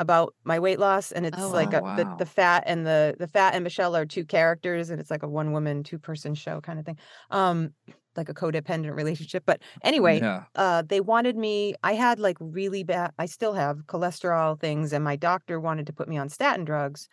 [0.00, 1.96] about my weight loss and it's Oh, like wow.
[1.96, 5.22] the, the fat and the the fat and Michelle are two characters and it's like
[5.22, 6.98] a one woman two person show kind of thing
[7.30, 7.72] um
[8.16, 10.46] like a codependent relationship but anyway Yeah.
[10.56, 15.04] uh they wanted me I had like really bad I still have cholesterol things and
[15.04, 17.08] my doctor wanted to put me on statin drugs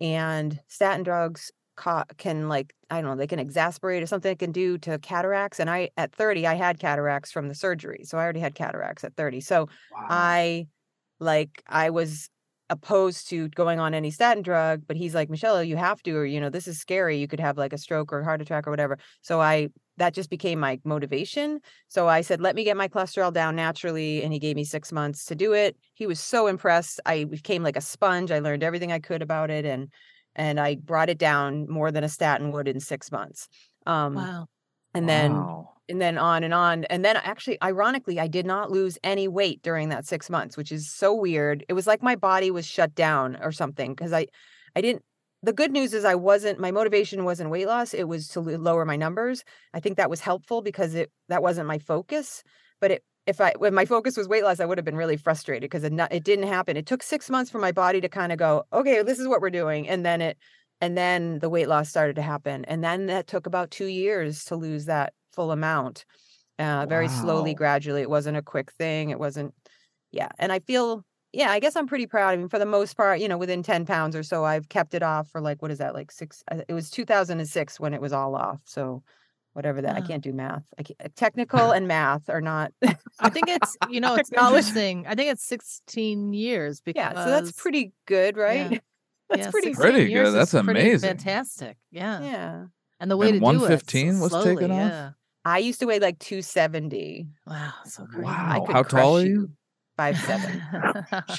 [0.00, 4.38] and statin drugs ca- can like I don't know they can exasperate or something it
[4.38, 8.18] can do to cataracts and I at 30 I had cataracts from the surgery so
[8.18, 10.08] I already had cataracts at 30 so Wow.
[10.08, 10.68] I
[11.20, 12.28] like I was
[12.68, 16.24] opposed to going on any statin drug, but he's like, Michelle, you have to, or
[16.24, 17.16] you know, this is scary.
[17.18, 18.98] You could have like a stroke or heart attack or whatever.
[19.22, 21.60] So I that just became my motivation.
[21.88, 24.22] So I said, let me get my cholesterol down naturally.
[24.22, 25.76] And he gave me six months to do it.
[25.94, 27.00] He was so impressed.
[27.06, 28.30] I became like a sponge.
[28.30, 29.88] I learned everything I could about it and
[30.34, 33.48] and I brought it down more than a statin would in six months.
[33.86, 34.48] Um wow.
[34.92, 35.75] and then Wow.
[35.88, 36.84] And then on and on.
[36.84, 40.72] And then actually, ironically, I did not lose any weight during that six months, which
[40.72, 41.64] is so weird.
[41.68, 44.26] It was like my body was shut down or something because I,
[44.74, 45.02] I didn't.
[45.42, 46.58] The good news is I wasn't.
[46.58, 47.94] My motivation wasn't weight loss.
[47.94, 49.44] It was to lower my numbers.
[49.74, 52.42] I think that was helpful because it that wasn't my focus.
[52.80, 55.16] But it if I when my focus was weight loss, I would have been really
[55.16, 56.76] frustrated because it not, it didn't happen.
[56.76, 59.40] It took six months for my body to kind of go, okay, this is what
[59.40, 60.38] we're doing, and then it
[60.80, 64.44] and then the weight loss started to happen, and then that took about two years
[64.46, 66.04] to lose that full amount,
[66.58, 68.02] uh, very slowly, gradually.
[68.02, 69.10] It wasn't a quick thing.
[69.10, 69.54] It wasn't,
[70.10, 70.30] yeah.
[70.38, 72.30] And I feel, yeah, I guess I'm pretty proud.
[72.32, 74.94] I mean, for the most part, you know, within ten pounds or so, I've kept
[74.94, 76.42] it off for like what is that, like six?
[76.50, 78.60] uh, It was 2006 when it was all off.
[78.64, 79.02] So
[79.52, 80.06] whatever that, I Ah.
[80.06, 80.64] can't do math.
[80.78, 82.72] I can't, technical and math are not.
[83.20, 85.06] I think it's you know it's Acknowledge- interesting.
[85.06, 88.82] I think it's 16 years because Yeah, so that's pretty good, right?
[89.28, 91.08] That's yeah, pretty Pretty good, years is that's pretty amazing.
[91.08, 91.76] Fantastic.
[91.90, 92.20] Yeah.
[92.22, 92.64] Yeah.
[93.00, 94.76] And the way And to do it 115 was slowly, taken off?
[94.78, 95.10] Yeah.
[95.46, 97.26] I used to weigh like 270.
[97.46, 98.26] Wow, so crazy.
[98.26, 99.50] I Wow, could how crush tall are you?
[99.96, 100.62] Five seven.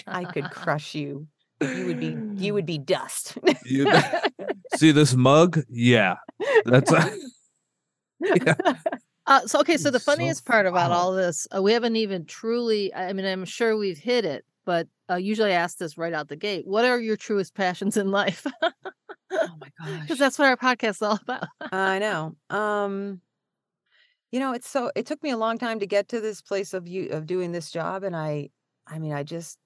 [0.08, 1.28] I could crush you.
[1.62, 3.38] You would be you would be dust.
[3.66, 3.92] You-
[4.76, 5.60] See this mug?
[5.70, 6.16] Yeah,
[6.66, 6.92] that's
[8.22, 8.56] yeah.
[9.26, 10.98] Uh, so okay, so the It's so funniest part about wow.
[10.98, 12.94] all this, uh, we haven't even truly.
[12.94, 16.30] I mean, I'm sure we've hit it, but uh, usually I ask this right out
[16.30, 16.66] the gate.
[16.66, 18.46] What are your truest passions in life?
[18.62, 18.72] oh
[19.32, 21.48] my gosh, Because that's what our podcast is all about.
[21.74, 22.36] I know.
[22.50, 23.20] Um
[24.32, 26.74] you know, it's so it took me a long time to get to this place
[26.74, 28.50] of you of doing this job and I
[28.88, 29.60] I mean, I just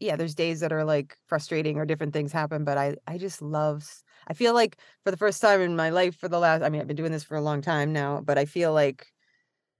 [0.00, 3.42] yeah, there's days that are like frustrating or different things happen, but I I just
[3.42, 6.68] love i feel like for the first time in my life for the last I
[6.70, 9.12] mean, I've been doing this for a long time now, but I feel like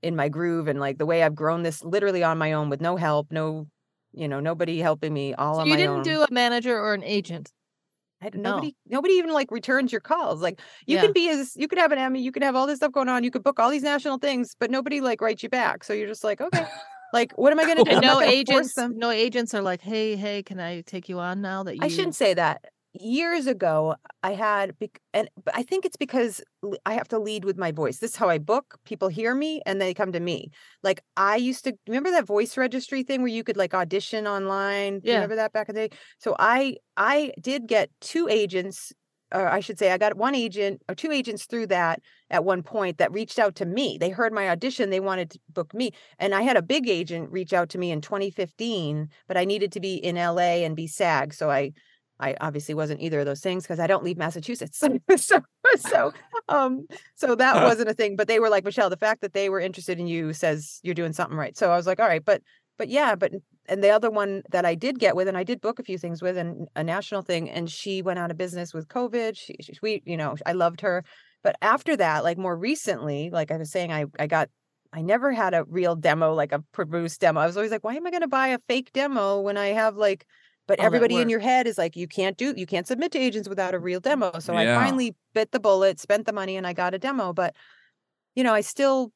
[0.02, 2.80] in my groove and like the way I've grown this literally on my own with
[2.82, 3.68] no help, no
[4.14, 6.02] you know, nobody helping me all So on you my didn't own.
[6.02, 7.52] do a manager or an agent.
[8.34, 10.40] Nobody nobody even like returns your calls.
[10.40, 11.02] Like you Yeah.
[11.02, 13.08] can be as you could have an Emmy, you could have all this stuff going
[13.08, 15.84] on, you could book all these national things, but nobody like writes you back.
[15.84, 16.66] So you're just like, okay,
[17.12, 17.90] like what am I gonna do?
[17.90, 21.62] And no agents, no agents are like, hey, hey, can I take you on now
[21.64, 21.84] that you?
[21.84, 22.64] I shouldn't say that.
[22.94, 24.74] Years ago, I had,
[25.14, 26.42] and I think it's because
[26.84, 27.98] i have to lead with my voice.
[27.98, 28.78] This is how I book.
[28.84, 30.50] People hear me and they come to me.
[30.82, 35.00] Like I used to remember that voice registry thing where you could like audition online.
[35.02, 35.14] Yeah.
[35.14, 35.96] remember that back in the day?
[36.18, 38.92] So I I did get two agents,
[39.32, 42.62] or I should say, I got one agent or two agents through that at one
[42.62, 43.96] point that reached out to me.
[43.98, 47.30] They heard my audition, they wanted to book me, and I had a big agent
[47.30, 50.86] reach out to me in 2015, but I needed to be in LA and be
[50.86, 51.72] SAG, so I
[52.22, 54.78] I obviously wasn't either of those things because I don't leave Massachusetts.
[55.16, 55.40] so
[55.78, 56.12] so
[56.48, 57.64] um so that Huh.
[57.64, 58.16] wasn't a thing.
[58.16, 60.94] But they were like, Michelle, the fact that they were interested in you says you're
[60.94, 61.56] doing something right.
[61.56, 62.42] So I was like, all right, but
[62.78, 63.32] but yeah, but
[63.68, 65.98] and the other one that I did get with, and I did book a few
[65.98, 69.36] things with, and a national thing, and she went out of business with COVID.
[69.36, 71.04] She, she we, you know, I loved her.
[71.44, 74.48] But after that, like more recently, like I was saying, I I got
[74.92, 77.40] I never had a real demo, like a produced demo.
[77.40, 79.68] I was always like, why am I going to buy a fake demo when I
[79.68, 80.26] have like,
[80.72, 83.12] but oh, All everybody in your head is like, you can't do, you can't submit
[83.12, 84.38] to agents without a real demo.
[84.38, 84.78] So Yeah.
[84.80, 87.34] I finally bit the bullet, spent the money, and I got a demo.
[87.34, 87.54] But
[88.34, 89.12] you know, I still,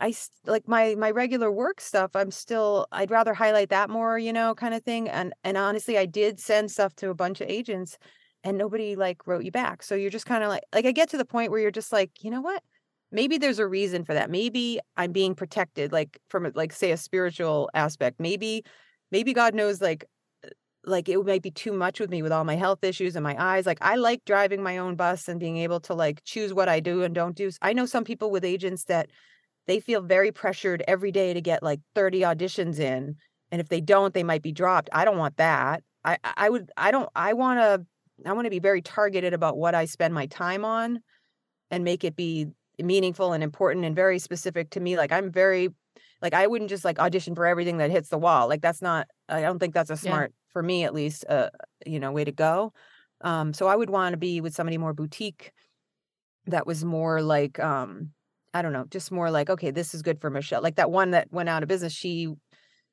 [0.00, 0.12] i
[0.46, 2.16] like my my regular work stuff.
[2.16, 5.08] I'm still, I'd rather highlight that more, you know, kind of thing.
[5.08, 7.96] And and honestly, I did send stuff to a bunch of agents,
[8.42, 9.84] and nobody like wrote you back.
[9.84, 11.92] So you're just kind of like, like I get to the point where you're just
[11.92, 12.64] like, you know what?
[13.12, 16.96] maybe there's a reason for that maybe i'm being protected like from like say a
[16.96, 18.62] spiritual aspect maybe
[19.10, 20.04] maybe god knows like
[20.84, 23.36] like it might be too much with me with all my health issues and my
[23.38, 26.70] eyes like i like driving my own bus and being able to like choose what
[26.70, 29.10] i do and don't do i know some people with agents that
[29.66, 33.16] they feel very pressured every day to get like 30 auditions in
[33.52, 34.88] and if they don't they might be dropped.
[34.92, 35.82] I don't want that.
[36.04, 37.84] I i would i don't i want to
[38.28, 41.00] i want to be very targeted about what i spend my time on
[41.70, 42.46] and make it be
[42.82, 45.68] meaningful and important and very specific to me like i'm very
[46.22, 49.08] like i wouldn't just like audition for everything that hits the wall like that's not
[49.28, 51.50] i don't think that's a smart for me at least a
[51.86, 52.72] you know way to go
[53.22, 55.52] um so i would want to be with somebody more boutique
[56.46, 58.12] that was more like um
[58.54, 61.10] i don't know just more like okay this is good for michelle like that one
[61.10, 62.28] that went out of business she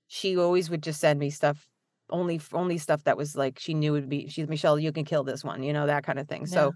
[0.08, 1.70] she always would just send me stuff
[2.10, 5.24] only only stuff that was like she knew would be she's michelle you can kill
[5.24, 6.74] this one you know that kind of thing so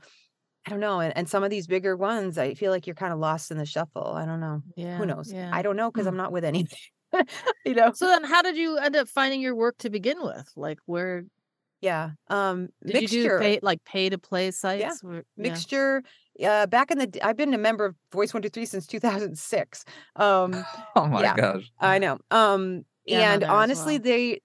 [0.66, 1.00] I don't know.
[1.00, 3.58] And, and some of these bigger ones, I feel like you're kind of lost in
[3.58, 4.06] the shuffle.
[4.14, 4.62] I don't know.
[4.76, 4.98] Yeah.
[4.98, 5.32] Who knows?
[5.34, 5.50] Yeah.
[5.52, 6.10] I don't know because Hmm.
[6.10, 6.78] I'm not with anything.
[7.66, 7.92] you know?
[7.94, 10.52] So then, how did you end up finding your work to begin with?
[10.56, 11.24] Like, where
[11.82, 12.12] Yeah.
[12.30, 13.18] Um did mixture.
[13.18, 15.04] you do pay, like pay to play sites?
[15.04, 15.24] Where- yeah.
[15.38, 16.04] Mixture.
[16.44, 19.86] Uh back in the I've been a member of Voice 123 since 2006.
[20.16, 21.36] Um Oh my Yeah.
[21.36, 21.72] gosh.
[21.80, 22.20] I know.
[22.32, 24.04] Um Yeah, and honestly well.
[24.04, 24.42] they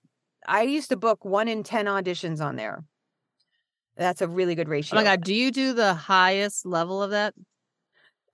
[0.48, 2.84] I used to book 1 in 10 auditions on there.
[3.96, 4.98] That's a really good ratio.
[4.98, 7.34] Oh my god, do you do the highest level of that?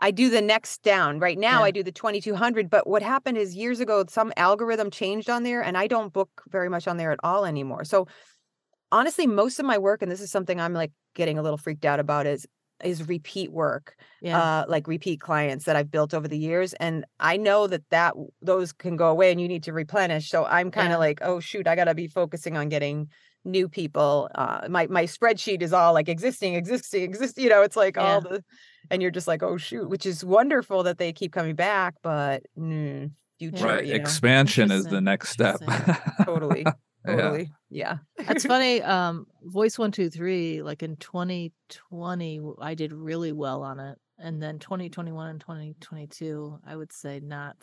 [0.02, 1.18] I do the next down.
[1.20, 1.64] Right now, Yeah.
[1.64, 2.68] I do the 2200.
[2.68, 6.42] But what happened is years ago, some algorithm changed on there, and I don't book
[6.50, 7.84] very much on there at all anymore.
[7.84, 8.08] So,
[8.90, 11.84] honestly, most of my work, and this is something I'm like getting a little freaked
[11.84, 12.46] out about, is
[12.84, 14.40] is repeat work Yeah.
[14.40, 18.14] uh like repeat clients that I've built over the years and I know that that
[18.40, 20.98] those can go away and you need to replenish so I'm kind of Yeah.
[20.98, 23.08] like oh shoot I got to be focusing on getting
[23.44, 27.76] new people uh my my spreadsheet is all like existing existing exist you know it's
[27.76, 28.02] like Yeah.
[28.02, 28.44] all the
[28.90, 32.42] and you're just like oh shoot which is wonderful that they keep coming back but
[32.58, 33.84] mm, future right.
[33.84, 35.60] you know Expansion is the next step.
[35.60, 35.96] Interesting.
[36.24, 36.66] totally
[37.04, 37.16] Yeah.
[37.16, 37.96] totally yeah
[38.28, 38.80] That's funny.
[38.80, 44.40] Um, Voice One Two Three, like in 2020, I did really well on it, and
[44.42, 47.56] then 2021 and 2022, I would say not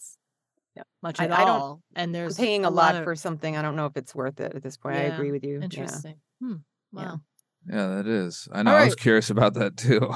[0.79, 1.81] s- much I- at I don't- all.
[1.95, 4.39] And I'm there's paying a lot of- for something I don't know if it's worth
[4.39, 5.63] it at this point I agree with you yeah.
[5.65, 6.15] Interesting.
[6.41, 6.55] Hmm.
[6.93, 7.03] Yeah.
[7.03, 7.21] Wow.
[7.67, 8.47] Yeah, that is.
[8.51, 8.71] I know.
[8.71, 10.09] I was curious about that too.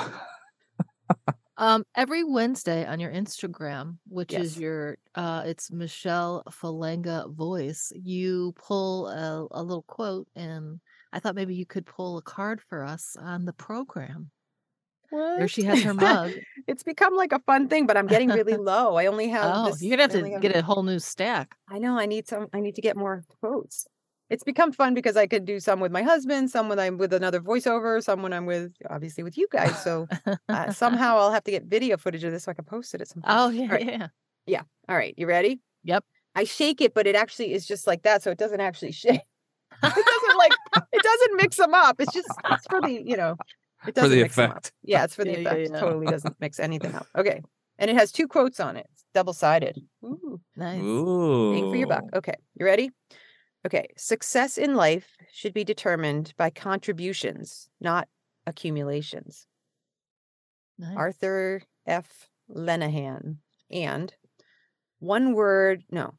[1.56, 8.54] Um, every Wednesday on your Instagram, which is your uh it's Michelle Falanga voice, you
[8.58, 10.80] pull a, a little quote and
[11.12, 14.32] I thought maybe you could pull a card for us on the program.
[15.14, 16.32] There she has her mug.
[16.68, 18.96] it's become like a fun thing, but I'm getting really low.
[18.96, 19.52] I only have.
[19.54, 21.56] Oh, this, you're gonna have to get a whole new stack.
[21.70, 21.98] I know.
[21.98, 22.48] I need some.
[22.54, 23.86] I need to get more quotes.
[24.30, 27.14] It's become fun because I could do some with my husband, some when I'm with
[27.14, 29.84] another voiceover, some when I'm with obviously with you guys.
[29.84, 30.08] So
[30.50, 33.02] uh, somehow I'll have to get video footage of this so I can post it
[33.02, 33.36] at some point.
[33.38, 34.10] Oh yeah, right.
[34.48, 34.62] yeah.
[34.90, 35.60] All right, you ready?
[35.84, 36.04] Yep.
[36.36, 39.22] I shake it, but it actually is just like that, so it doesn't actually shake.
[39.84, 40.52] it doesn't like
[40.92, 41.98] it doesn't mix them up.
[42.00, 43.38] It's just it's for the you know
[43.84, 44.58] it For doesn't the mix 'em up.
[44.58, 44.74] effect.
[44.84, 45.72] Yeah, it's for the Yeah, yeah, effect.
[45.74, 45.80] yeah.
[45.80, 47.08] Totally doesn't mix anything up.
[47.18, 47.42] Okay,
[47.78, 48.88] and it has two quotes on it.
[48.94, 49.80] It's double sided.
[50.04, 50.82] Ooh, Nice.
[50.82, 51.52] Ooh.
[51.54, 52.04] bang for your buck.
[52.14, 52.90] Okay, you ready?
[53.66, 58.08] Okay, success in life should be determined by contributions, not
[58.46, 59.48] accumulations.
[60.78, 60.98] nice.
[60.98, 62.30] Arthur F.
[62.50, 63.38] Lenehan.
[63.72, 64.14] And
[65.00, 66.14] one word, no,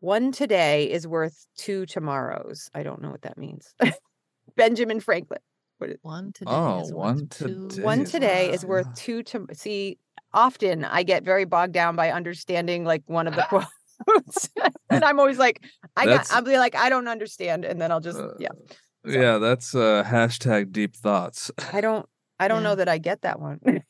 [0.00, 2.68] one today is worth two tomorrows.
[2.74, 3.74] I don't know what that means.
[4.56, 5.40] Benjamin Franklin.
[5.78, 6.50] What is, One today.
[6.50, 9.98] Oh, is worth one two today one today is worth- worth two to see.
[10.34, 13.42] Often I get very bogged down by understanding like one of the
[14.04, 14.50] quotes.
[14.90, 15.64] and I'm always like,
[15.96, 17.64] I got, I'll be like, I don't understand.
[17.64, 18.48] And then I'll just yeah.
[18.50, 21.50] Uh, Yeah, that's uh hashtag deep thoughts.
[21.72, 22.06] I don't
[22.38, 22.70] I don't Yeah.
[22.70, 23.60] know that I get that one.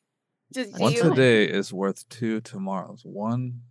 [0.53, 3.01] just One you today is worth two tomorrows.
[3.05, 3.63] One.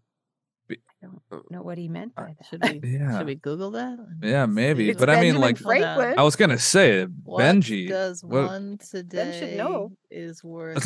[1.50, 2.46] Know what he meant Uh, by that.
[2.48, 3.18] Should we Yeah.
[3.18, 3.98] should we Google that?
[4.22, 4.90] Yeah, maybe.
[4.90, 6.16] It's but I mean, like, Franklin.
[6.18, 7.88] I was gonna say What Benji.
[7.88, 9.92] does what- one today know.
[10.12, 10.86] is worth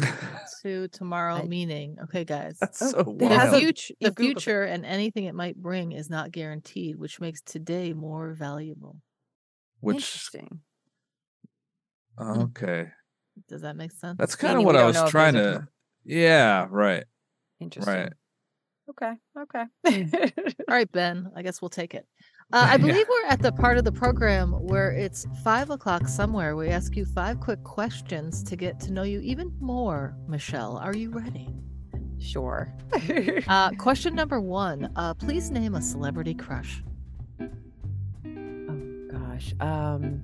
[0.62, 1.98] two tomorrow I- meaning?
[2.04, 2.58] Okay, guys.
[2.60, 3.56] That's so it The, has wild.
[3.56, 7.94] a- future, the future and anything it might bring is not guaranteed, which makes today
[7.94, 8.98] more valuable.
[9.80, 10.60] Which Interesting.
[12.20, 12.90] okay,
[13.48, 14.18] Does that make sense?
[14.18, 15.54] that's kind of what I was trying to.
[15.54, 15.68] tom-
[16.04, 17.04] Yeah, right.
[17.60, 17.94] Interesting.
[17.94, 18.14] Right.
[18.92, 19.14] Okay.
[19.40, 19.66] Okay.
[20.68, 21.32] All right, Ben.
[21.36, 22.06] I guess we'll take it.
[22.54, 22.78] Uh, I Yeah.
[22.78, 26.56] believe we're at the part of the program where it's five o'clock somewhere.
[26.58, 30.16] We ask you five quick questions to get to know you even more.
[30.28, 31.50] Michelle, are you ready?
[32.20, 32.72] sure.
[33.48, 34.92] Uh, question number one.
[34.96, 36.84] Uh, please name a celebrity crush.
[37.42, 39.54] oh gosh.
[39.60, 40.22] Um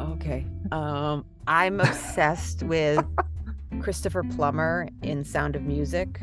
[0.00, 0.46] Okay.
[0.70, 3.04] Um I'm obsessed with
[3.80, 6.20] Christopher Plummer in Sound of Music.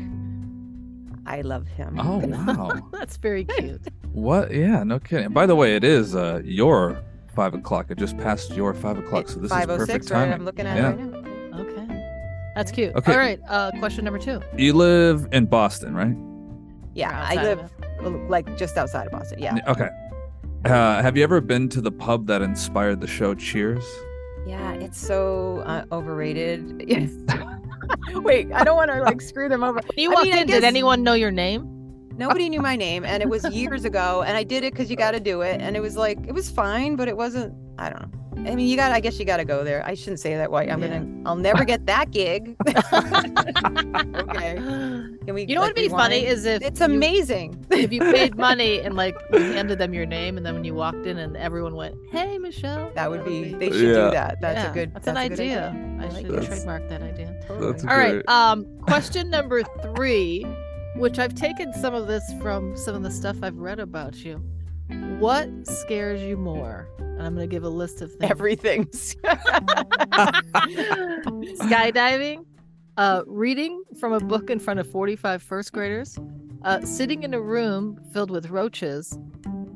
[1.29, 1.97] I love him.
[1.99, 2.71] Oh wow.
[2.91, 3.81] That's very cute.
[4.11, 4.51] what?
[4.53, 5.29] Yeah, no kidding.
[5.29, 7.01] By the way, it is uh your
[7.35, 7.91] five o'clock.
[7.91, 10.17] It just passed your five o'clock, so this is perfect 506, right?
[10.19, 10.33] timing.
[10.33, 10.89] I'm looking at Yeah.
[10.89, 11.59] it right now.
[11.61, 11.85] Okay.
[12.55, 12.95] That's cute.
[12.95, 13.11] Okay.
[13.13, 13.39] All right.
[13.47, 14.41] Uh, question number two.
[14.57, 16.15] You live in Boston, right?
[16.95, 17.71] Yeah, I live
[18.29, 19.39] like just outside of Boston.
[19.39, 19.57] Yeah.
[19.67, 19.89] Okay.
[20.65, 23.85] Uh, have you ever been to the pub that inspired the show Cheers?
[24.47, 26.83] Yeah, it's so uh, overrated.
[26.87, 27.11] Yes.
[28.15, 29.79] Wait, I don't want to like screw them over.
[29.79, 31.67] When you I walked mean, I in, did anyone know your name?
[32.17, 34.97] Nobody knew my name, and it was years ago, and I did it because you
[34.97, 37.53] got to do it, and it was like it was fine, but it wasn't.
[37.77, 38.18] I don't know.
[38.47, 38.91] I mean, you got.
[38.91, 39.85] I guess you got to go there.
[39.85, 40.49] I shouldn't say that.
[40.51, 40.63] Why?
[40.63, 40.99] I'm Yeah.
[40.99, 41.21] gonna.
[41.25, 42.55] I'll never get that gig.
[42.67, 44.55] okay.
[44.55, 45.43] Can we?
[45.45, 46.31] You know what'd be funny rewind?
[46.37, 47.65] is if it's you- amazing.
[47.69, 50.73] if you paid money and like you handed them your name, and then when you
[50.73, 53.53] walked in and everyone went, "Hey, Michelle," that would be.
[53.53, 54.05] They should Yeah.
[54.05, 54.41] do that.
[54.41, 54.93] That's Yeah, a good.
[54.93, 55.75] That's, an a good idea.
[55.99, 56.45] I, I like should that.
[56.45, 57.35] trademark that idea.
[57.47, 57.71] Totally.
[57.71, 58.11] That's All right.
[58.13, 58.29] Great.
[58.29, 60.45] Um, question number three,
[60.95, 64.41] which I've taken some of this from some of the stuff I've read about you.
[65.19, 66.87] What scares you more?
[66.97, 68.31] And I'm going to give a list of things.
[68.31, 68.85] Everything.
[71.57, 72.45] skydiving,
[72.97, 76.17] uh, reading from a book in front of 45 first graders,
[76.63, 79.17] uh, sitting in a room filled with roaches,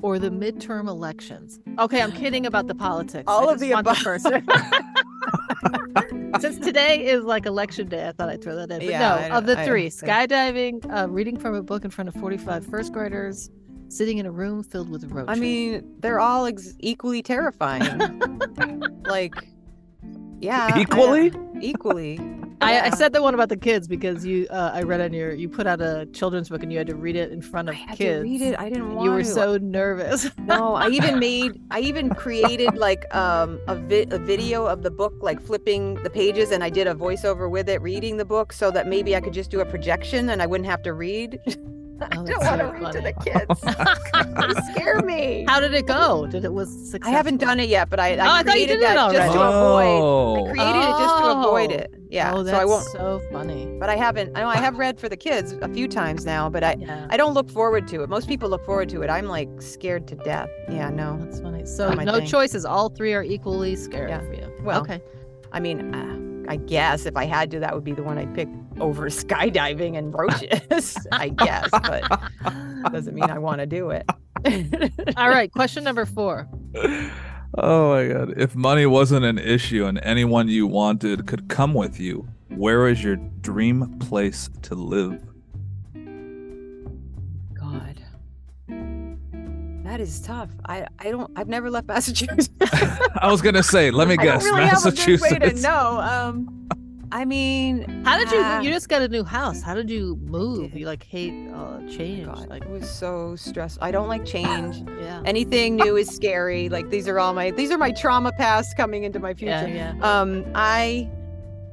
[0.01, 1.59] or the midterm elections.
[1.79, 3.23] Okay, I'm kidding about the politics.
[3.27, 3.97] All I of the want above.
[3.99, 4.25] first.
[6.41, 8.79] Since today is like election day, I thought I'd throw that in.
[8.79, 12.09] But Yeah, no, of the I three skydiving, uh, reading from a book in front
[12.09, 13.49] of 45 first graders,
[13.95, 15.29] sitting in a room filled with roaches.
[15.29, 17.99] I mean, they're all ex- equally terrifying.
[19.05, 19.33] like,
[20.39, 20.69] Yeah.
[20.73, 21.31] I- Equally?
[21.61, 22.19] equally.
[22.61, 25.33] I, I said the one about the kids because you uh, I read on your
[25.33, 27.75] you put out a children's book and you had to read it in front of
[27.75, 28.19] I had kids.
[28.19, 28.57] to read it.
[28.57, 29.25] I didn't want You were to.
[29.25, 30.29] so nervous.
[30.39, 34.91] No, I even made, I even created like um, a, vi- a video of the
[34.91, 38.53] book, like flipping the pages, and I did a voiceover with it, reading the book,
[38.53, 41.39] so that maybe I could just do a projection and I wouldn't have to read.
[42.11, 43.61] I Oh, don't that's want to read to the kids.
[44.65, 45.45] they scare me.
[45.47, 46.27] How did it go?
[46.27, 47.07] Did it was successful?
[47.07, 48.95] I haven't done it yet, but I, I, Oh, I thought you created did it
[48.95, 49.57] that just to already.
[49.57, 49.83] avoid.
[49.83, 50.43] I Oh.
[50.51, 51.75] created it just to avoid Oh.
[51.75, 51.93] it.
[52.09, 52.83] Yeah, Oh, so I won't.
[52.83, 53.65] that's so funny.
[53.79, 54.37] But I haven't.
[54.37, 57.07] I know I have read for the kids a few times now, but I, Yeah,
[57.09, 58.09] I don't look forward to it.
[58.09, 59.09] Most people look forward to it.
[59.09, 60.49] I'm like scared to death.
[60.69, 61.17] Yeah, no.
[61.19, 61.65] that's funny.
[61.65, 62.27] So not no thing.
[62.27, 62.65] choices.
[62.65, 64.19] All three are equally scary Yeah.
[64.19, 64.51] for you.
[64.61, 65.01] Well, okay.
[65.51, 68.33] I mean, uh, I guess if I had to, that would be the one I'd
[68.35, 68.47] pick
[68.79, 70.97] over skydiving and roaches.
[71.11, 72.21] I guess, but
[72.91, 74.05] doesn't mean I want to do it.
[75.17, 75.51] All right.
[75.51, 76.47] Question number four.
[77.55, 78.33] Oh my god.
[78.37, 83.03] If money wasn't an issue and anyone you wanted could come with you, where is
[83.03, 85.23] your dream place to live?
[87.53, 88.01] God,
[89.83, 90.49] that is tough.
[90.65, 91.31] I I don't.
[91.35, 92.49] I've never left Massachusetts.
[93.21, 95.39] I was gonna say, let me I don't guess, really have a good way to
[95.39, 95.63] Massachusetts.
[95.63, 95.99] know.
[96.01, 96.67] Um,
[97.13, 98.39] I mean, How did you?
[98.41, 99.61] ah, you just got a new house.
[99.61, 100.73] How did you move?
[100.73, 102.25] You like hate uh, change.
[102.25, 103.83] God, Like it was so stressful.
[103.83, 104.83] I don't like change.
[104.99, 105.21] yeah.
[105.23, 106.69] Anything new is scary.
[106.69, 109.67] Like these are all my these are my trauma past coming into my future.
[109.67, 109.93] Yeah.
[109.93, 110.21] Yeah.
[110.21, 111.07] Um, I,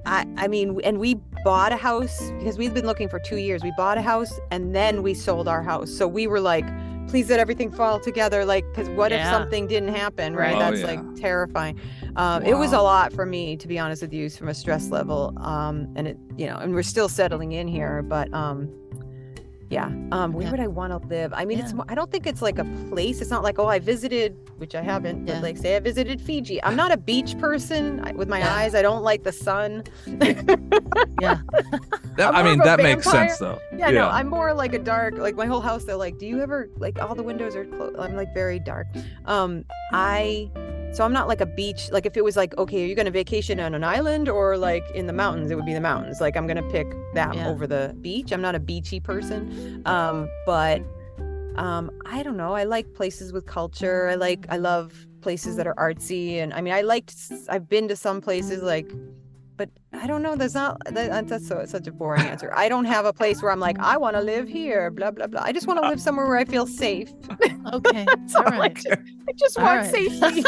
[0.05, 3.62] I, I mean, and we bought a house because we've been looking for two years.
[3.62, 5.91] We bought a house and then we sold our house.
[5.91, 6.66] So we were like,
[7.11, 8.45] please let everything fall together.
[8.45, 10.37] Like, because what if something didn't happen?
[10.37, 10.55] Right?
[10.55, 10.87] Oh, That's yeah.
[10.87, 11.79] like terrifying.
[12.17, 14.91] Um, It was a lot for me, to be honest with you, from a stress
[14.91, 15.35] level.
[15.39, 18.71] Um, and it, you know, and we're still settling in here, but um.
[19.71, 19.87] Yeah.
[20.11, 20.51] Um, where Yeah.
[20.51, 21.33] would I want to live?
[21.33, 23.21] I mean, it's more, i don't think it's like a place.
[23.21, 25.35] It's not like, oh, I visited, which I haven't, Yeah.
[25.35, 26.61] but like say I visited Fiji.
[26.64, 28.53] I'm not a beach person I, with my Yeah.
[28.57, 28.75] eyes.
[28.75, 29.85] I don't like the sun.
[32.16, 33.61] That- I'm I more mean, of a that makes sense though.
[33.77, 35.85] Yeah, no, I'm more like a dark, like my whole house.
[35.85, 37.97] They're like, do you ever like all the windows are closed?
[37.99, 38.89] I'm like very dark.
[39.25, 40.51] Um, I,
[40.93, 41.91] so I'm not like a beach.
[41.91, 44.57] Like if it was like, okay, are you going to vacation on an island or
[44.57, 45.51] like in the mountains?
[45.51, 46.20] It would be the mountains.
[46.20, 47.49] Like I'm going to pick that Yeah.
[47.49, 48.32] over the beach.
[48.32, 49.82] I'm not a beachy person.
[49.86, 50.82] Um, but,
[51.57, 52.55] um, I don't know.
[52.55, 54.09] I like places with culture.
[54.09, 56.36] I like, I love places that are artsy.
[56.36, 57.14] And I mean, I liked,
[57.49, 58.91] I've been to some places like,
[59.61, 60.37] but I don't know.
[60.37, 62.51] There's not that, that's so such a boring answer.
[62.55, 64.91] I don't have a place where I'm like, I want to live here.
[64.91, 65.43] Blah blah blah.
[65.43, 67.13] I just want to live somewhere where I feel safe.
[67.73, 68.05] Okay.
[68.07, 68.75] That's All all I right.
[68.75, 68.91] do.
[69.29, 69.91] I just All want right.
[69.91, 70.45] safety.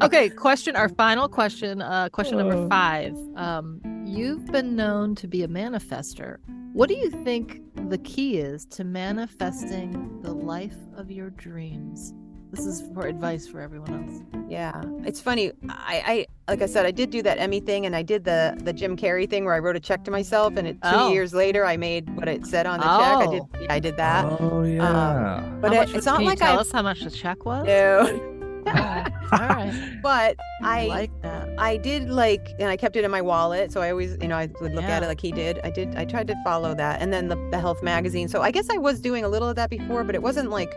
[0.06, 2.68] okay, question our final question, uh question number.
[2.68, 3.16] 5.
[3.36, 6.38] Um you've been known to be a manifester.
[6.72, 7.60] What do you think
[7.90, 9.90] the key is to manifesting
[10.22, 12.14] the life of your dreams?
[12.54, 14.44] This is for advice for everyone else.
[14.48, 15.50] yeah, it's funny.
[15.68, 18.56] I, I like I said, I did do that Emmy thing, and I did the
[18.62, 21.12] the Jim Carrey thing where I wrote a check to myself, and it, two Oh.
[21.12, 22.92] years later, I made what it said on the check.
[22.92, 23.42] I did.
[23.42, 23.66] Oh.
[23.74, 24.24] I did that.
[24.40, 25.58] Oh um, yeah.
[25.60, 27.44] But it, much it's not can like you tell I us how much the check
[27.44, 27.66] was?
[27.66, 28.30] no.
[28.66, 28.70] Oh,
[29.32, 29.98] all right.
[30.02, 31.48] but I I like that.
[31.58, 33.72] I did like, and I kept it in my wallet.
[33.72, 35.60] So I always, you know, I would look at it like he did.
[35.64, 37.02] I did, I tried to follow that.
[37.02, 38.26] And then the, the health magazine.
[38.28, 40.72] So I guess I was doing a little of that before, but it wasn't like,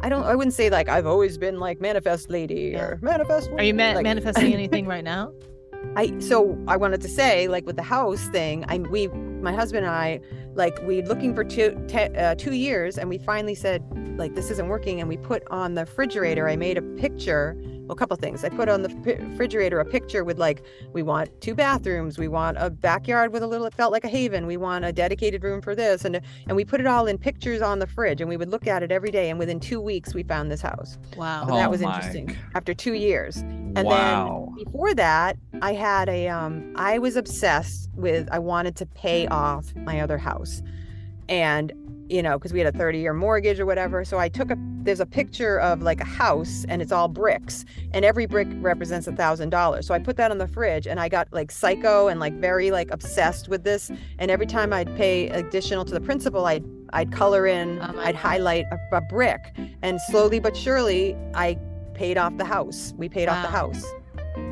[0.00, 2.82] I don't, I wouldn't say like I've always been like manifest lady Yeah.
[2.82, 3.50] or manifest.
[3.50, 5.32] Are you ma- like, manifesting anything right now?
[5.96, 9.86] I, so I wanted to say like with the house thing, I, we, my husband
[9.86, 10.20] and I,
[10.54, 13.82] like we looking for two, te- uh, two years and we finally said
[14.18, 15.00] like, this isn't working.
[15.00, 18.44] And we put on the refrigerator, I made a picture well, a couple things.
[18.44, 20.62] I put on the refrigerator a picture with like,
[20.92, 24.08] we want two bathrooms, we want a backyard with a little, it felt like a
[24.08, 27.18] haven, we want a dedicated room for this, and and we put it all in
[27.18, 29.30] pictures on the fridge, and we would look at it every day.
[29.30, 30.98] And within two weeks, we found this house.
[31.16, 31.46] Wow.
[31.46, 32.28] So that Oh was my interesting.
[32.28, 34.52] g- After two years, and wow.
[34.56, 38.28] then before that, I had a um, I was obsessed with.
[38.30, 40.62] I wanted to pay off my other house,
[41.28, 41.72] and
[42.10, 42.80] you know, because we had a mm-hmm.
[42.80, 44.04] 30 year mortgage or whatever.
[44.04, 47.64] So I took a, there's a picture of like a house and it's all bricks
[47.92, 49.86] and every brick represents a thousand dollars.
[49.86, 52.70] So I put that on the fridge and I got like psycho and like very
[52.70, 53.90] like obsessed with this.
[54.18, 58.14] And every time I'd pay additional to the principal, I'd, I'd color in, Oh I'd
[58.14, 58.16] God.
[58.16, 61.58] highlight a, a brick and slowly but surely I
[61.94, 62.94] paid off the house.
[62.96, 63.84] We paid off the house.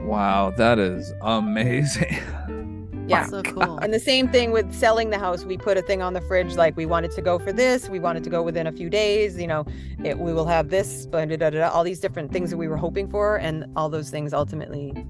[0.05, 2.19] Wow, that is amazing.
[3.09, 3.27] Yeah.
[3.27, 3.79] So cool.
[3.79, 5.45] And the same thing with selling the house.
[5.45, 7.89] We put a thing on the fridge like we wanted to go for this.
[7.89, 9.39] We wanted to go within a few days.
[9.39, 9.65] You know,
[10.05, 12.57] it, we will have this, but da, da, da, da, all these different things that
[12.57, 15.07] we were hoping for, and all those things ultimately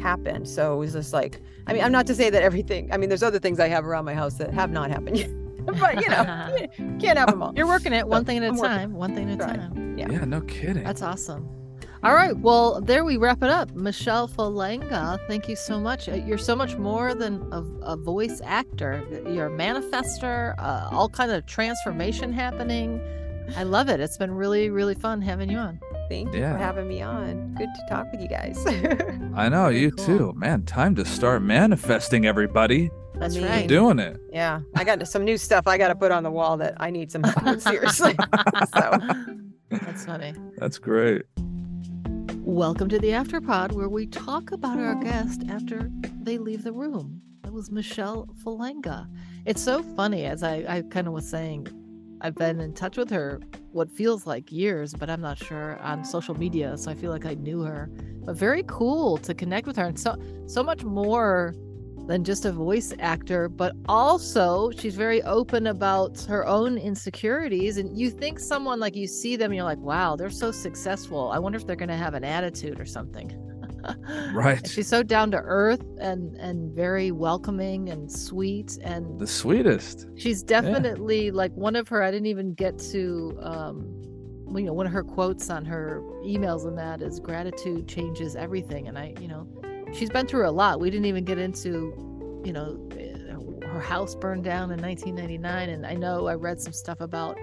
[0.00, 0.48] happened.
[0.48, 2.92] So it was just like, I mean, I'm not to say that everything.
[2.92, 5.30] I mean, there's other things I have around my house that have not happened yet,
[5.66, 7.52] but you know, you can't have them all.
[7.56, 8.76] You're working it one thing at a I'm working.
[8.78, 9.56] time, one thing at a Right.
[9.56, 9.98] time.
[9.98, 10.08] Yeah.
[10.10, 10.84] Yeah, no kidding.
[10.84, 11.48] That's awesome.
[12.04, 12.36] All right.
[12.36, 13.74] Well, there we wrap it up.
[13.74, 16.08] Michelle Falanga, thank you so much.
[16.08, 19.04] Uh, You're so much more than a, a voice actor.
[19.28, 23.00] You're a manifester, uh, all kind of transformation happening.
[23.56, 23.98] I love it.
[23.98, 25.80] It's been really, really fun having you on.
[26.08, 26.52] Thank you Yeah.
[26.52, 27.54] for having me on.
[27.58, 28.64] Good to talk with you guys.
[29.34, 30.06] I know Very you cool.
[30.06, 30.62] too, man.
[30.64, 32.90] Time to start manifesting, everybody.
[33.16, 33.66] That's mean- right.
[33.66, 34.20] Doing it.
[34.32, 36.90] yeah, I got some new stuff I got to put on the wall that I
[36.90, 37.62] need some help with.
[37.62, 38.14] Seriously.
[38.74, 38.98] so
[39.70, 40.34] That's funny.
[40.58, 41.22] That's great.
[42.48, 45.90] Welcome to the Afterpod, where we talk about our guest after
[46.22, 47.20] they leave the room.
[47.42, 49.06] That was Michelle Falanga.
[49.44, 51.68] It's so funny, as I, I kind of was saying,
[52.22, 53.42] I've been in touch with her
[53.72, 57.26] what feels like years, but I'm not sure on social media, so I feel like
[57.26, 57.90] I knew her.
[58.24, 61.54] But very cool to connect with her, and so so much more
[62.08, 67.76] than just a voice actor, but also she's very open about her own insecurities.
[67.76, 71.30] And you think someone like you see them, you're like, wow, they're so successful.
[71.30, 73.30] I wonder if they're going to have an attitude or something.
[74.34, 74.58] Right.
[74.58, 80.08] And she's so down to earth and and very welcoming and sweet and The sweetest.
[80.16, 83.86] she's definitely like one of her i didn't even get to um
[84.56, 88.88] you know one of her quotes on her emails and that is gratitude changes everything
[88.88, 89.46] and i you know
[89.92, 94.14] she's been through a lot we didn't even get into you know eh, her house
[94.14, 97.36] burned down in 1999 and i know i read some stuff about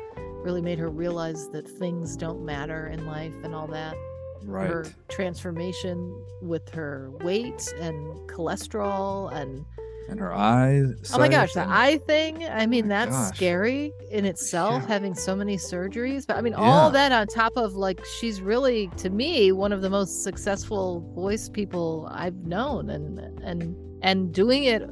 [0.44, 3.96] really made her realize that things don't matter in life and all that
[4.44, 4.70] Right.
[4.70, 7.96] her transformation with her weight and
[8.30, 9.66] cholesterol and
[10.08, 10.86] And her eyes.
[11.14, 12.44] Oh my gosh, the eye thing.
[12.44, 13.36] I oh mean, my that's gosh.
[13.36, 14.88] scary in itself, Yeah.
[14.88, 16.28] having so many surgeries.
[16.28, 19.82] But I mean, all that on top of like, she's really, to me, one of
[19.82, 24.84] the most successful voice people I've known, and and and doing it.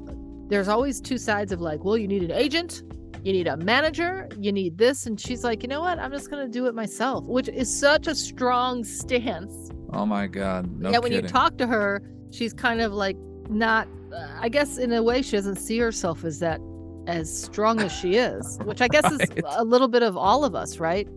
[0.49, 2.84] There's always two sides of like, well, you need an agent,
[3.24, 5.99] you need a manager, you need this, and she's like, you know what?
[5.99, 10.70] I'm just gonna do it myself, which is such a strong stance Oh my God.
[10.80, 12.01] No yeah, when you talk to her,
[12.32, 13.16] she's kind of like
[13.49, 13.87] not.
[14.39, 16.61] I guess in a way, she doesn't see herself as that
[17.07, 20.55] as strong as she is, which I guess is a little bit of all of
[20.55, 21.07] us, right?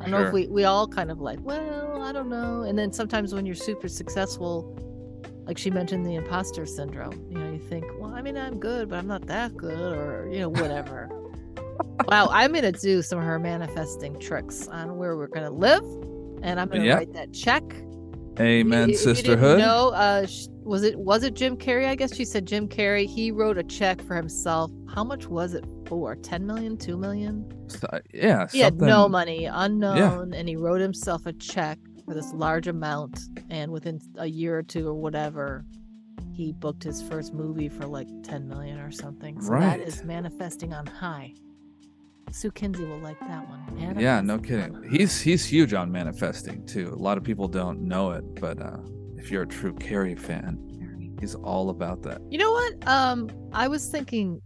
[0.00, 2.62] I don't know if we we all kind of like, well, I don't know.
[2.62, 4.76] And then sometimes when you're super successful,
[5.46, 8.88] like she mentioned the imposter syndrome, you know, you think, well, I mean, I'm good,
[8.88, 11.08] but I'm not that good, or you know, whatever.
[12.08, 15.82] wow, I'm gonna do some of her manifesting tricks on where we're gonna live,
[16.42, 16.94] and I'm gonna Yeah.
[16.94, 17.62] write that check.
[18.40, 19.58] Amen, You- sisterhood.
[19.58, 21.86] know, uh, sh- was it was it Jim Carrey?
[21.86, 23.06] I guess she said Jim Carrey.
[23.06, 24.70] He wrote a check for himself.
[24.92, 26.16] How much was it for?
[26.16, 27.50] 10 million, 2 million?
[27.68, 28.46] So- yeah.
[28.50, 33.20] He had no money, unknown, and he wrote himself a check for this large amount.
[33.50, 35.64] And within a year or two or whatever,
[36.32, 39.40] he booked his first movie for like 10 million or something.
[39.40, 39.80] So Right.
[39.80, 41.34] is manifesting on high.
[42.32, 43.60] Sue Kinsey will like that one.
[43.78, 44.90] Yeah, no Manifesting on kidding.
[44.98, 46.92] He's he's huge on manifesting too.
[46.92, 48.78] A lot of people don't know it, but uh,
[49.26, 52.22] if you're a true Carrey fan, he's all about that.
[52.30, 52.86] You know what?
[52.86, 54.40] Um, I was thinking.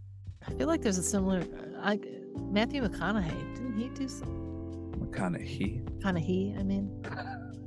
[0.47, 1.43] I feel like there's a similar.
[1.83, 1.99] I,
[2.49, 4.27] Matthew McConaughey didn't he do some
[4.97, 5.13] McConaughey.
[5.13, 5.81] kind of he?
[6.01, 6.55] kind of he?
[6.57, 6.89] I mean,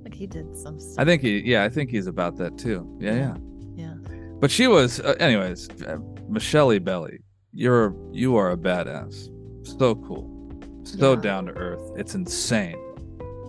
[0.02, 0.80] like he did some.
[0.80, 1.00] Stuff.
[1.00, 1.38] I think he.
[1.48, 2.84] Yeah, I think he's about that too.
[3.00, 3.36] Yeah, yeah.
[3.76, 3.94] Yeah.
[4.40, 5.70] But she was, uh, anyways.
[5.86, 5.98] Uh,
[6.28, 7.20] Michelle Belly,
[7.52, 9.30] you're you are a badass.
[9.78, 10.50] So cool,
[10.82, 11.20] so Yeah.
[11.20, 11.92] down to earth.
[11.96, 12.76] It's insane,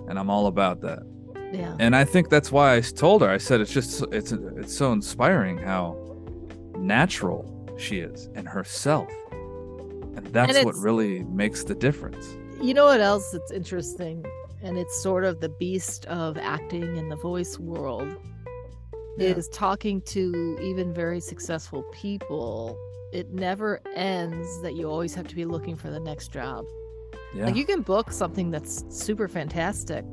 [0.08, 1.00] and I'm all about that.
[1.54, 1.76] Yeah.
[1.80, 3.30] And I think that's why I told her.
[3.30, 5.98] I said it's just it's it's so inspiring how
[6.78, 12.26] natural she is and herself, and that's what really makes the difference.
[12.62, 14.26] You know what else that's interesting,
[14.64, 18.08] and it's sort of the beast of acting in the voice world,
[19.18, 19.30] Yeah.
[19.30, 22.78] is talking to even very successful people.
[23.14, 26.66] It never ends that you always have to be looking for the next job.
[27.34, 30.04] Yeah, Like you can book something that's super fantastic.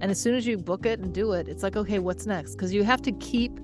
[0.00, 2.52] And as soon as you book it and do it, it's like, okay, what's next?
[2.52, 3.58] Because you have to keep,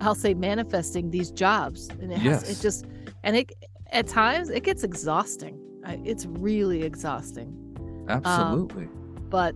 [0.00, 1.88] I'll say, manifesting these jobs.
[2.00, 2.58] And it has, Yes.
[2.58, 2.86] it just,
[3.22, 3.52] and it,
[3.92, 5.60] at times, it gets exhausting.
[6.04, 7.48] It's really exhausting.
[8.08, 8.88] Um, absolutely.
[9.28, 9.54] But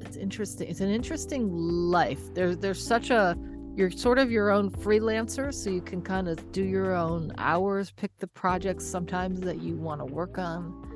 [0.00, 0.68] it's interesting.
[0.68, 2.20] It's an interesting life.
[2.34, 3.36] There's, there's such a,
[3.74, 5.54] you're sort of your own freelancer.
[5.54, 9.76] So you can kind of do your own hours, pick the projects sometimes that you
[9.76, 10.86] want to work on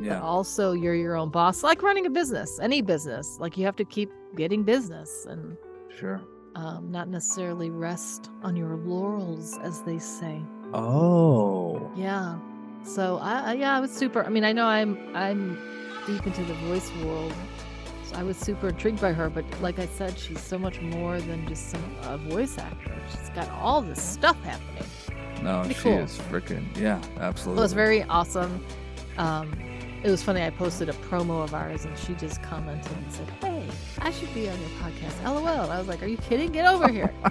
[0.00, 3.64] but yeah, also you're your own boss like running a business any business like you
[3.64, 5.56] have to keep getting business and
[5.96, 6.22] sure.
[6.54, 10.40] um, not necessarily rest on your laurels as they say.
[10.72, 12.38] Oh, yeah.
[12.84, 15.58] So I, I yeah i was super i mean i know i'm i'm
[16.06, 17.34] deep into the voice world
[18.04, 21.20] so i was super intrigued by her but like i said she's so much more
[21.20, 22.96] than just some a voice actor.
[23.10, 24.90] She's got all this stuff happening.
[25.42, 25.98] No, she cool.
[25.98, 27.60] is freaking yeah, absolutely.
[27.60, 28.64] it was very awesome.
[29.18, 29.52] Um
[30.02, 30.42] It was funny.
[30.42, 33.66] I posted a promo of ours, and she just commented and said, "Hey,
[33.98, 35.46] I should be on your podcast." LOL.
[35.46, 36.50] And I was like, "Are you kidding?
[36.52, 37.30] Get over here!" Oh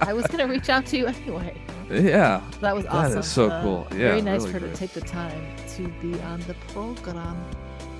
[0.00, 1.54] I was gonna reach out to you anyway.
[1.90, 2.40] Yeah.
[2.60, 3.18] That was That awesome.
[3.20, 3.86] is so Uh, cool.
[3.90, 5.42] very Yeah, nice really for her to take the time
[5.76, 7.36] to be on the program.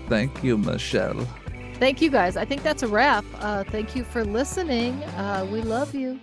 [0.09, 1.27] Thank you, Michelle.
[1.75, 2.39] Thank you guys.
[2.39, 3.25] I think that's a wrap.
[3.41, 4.95] Uh, thank you for listening.
[5.19, 6.19] Uh, we love you.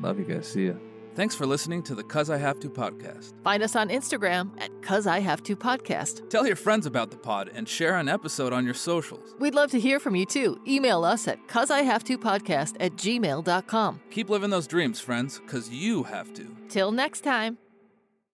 [0.00, 0.46] Love you guys.
[0.46, 0.74] See ya.
[1.16, 3.32] Thanks for listening to the Cuz I Have to podcast.
[3.42, 6.28] Find us on Instagram at Cuz I Have to Podcast.
[6.28, 9.34] Tell your friends about the pod and share an episode on your socials.
[9.38, 10.60] We'd love to hear from you too.
[10.68, 14.00] Email us at Cuz I Have to Podcast at gmail.com.
[14.10, 16.54] Keep living those dreams, friends, because you have to.
[16.68, 17.56] Till next time.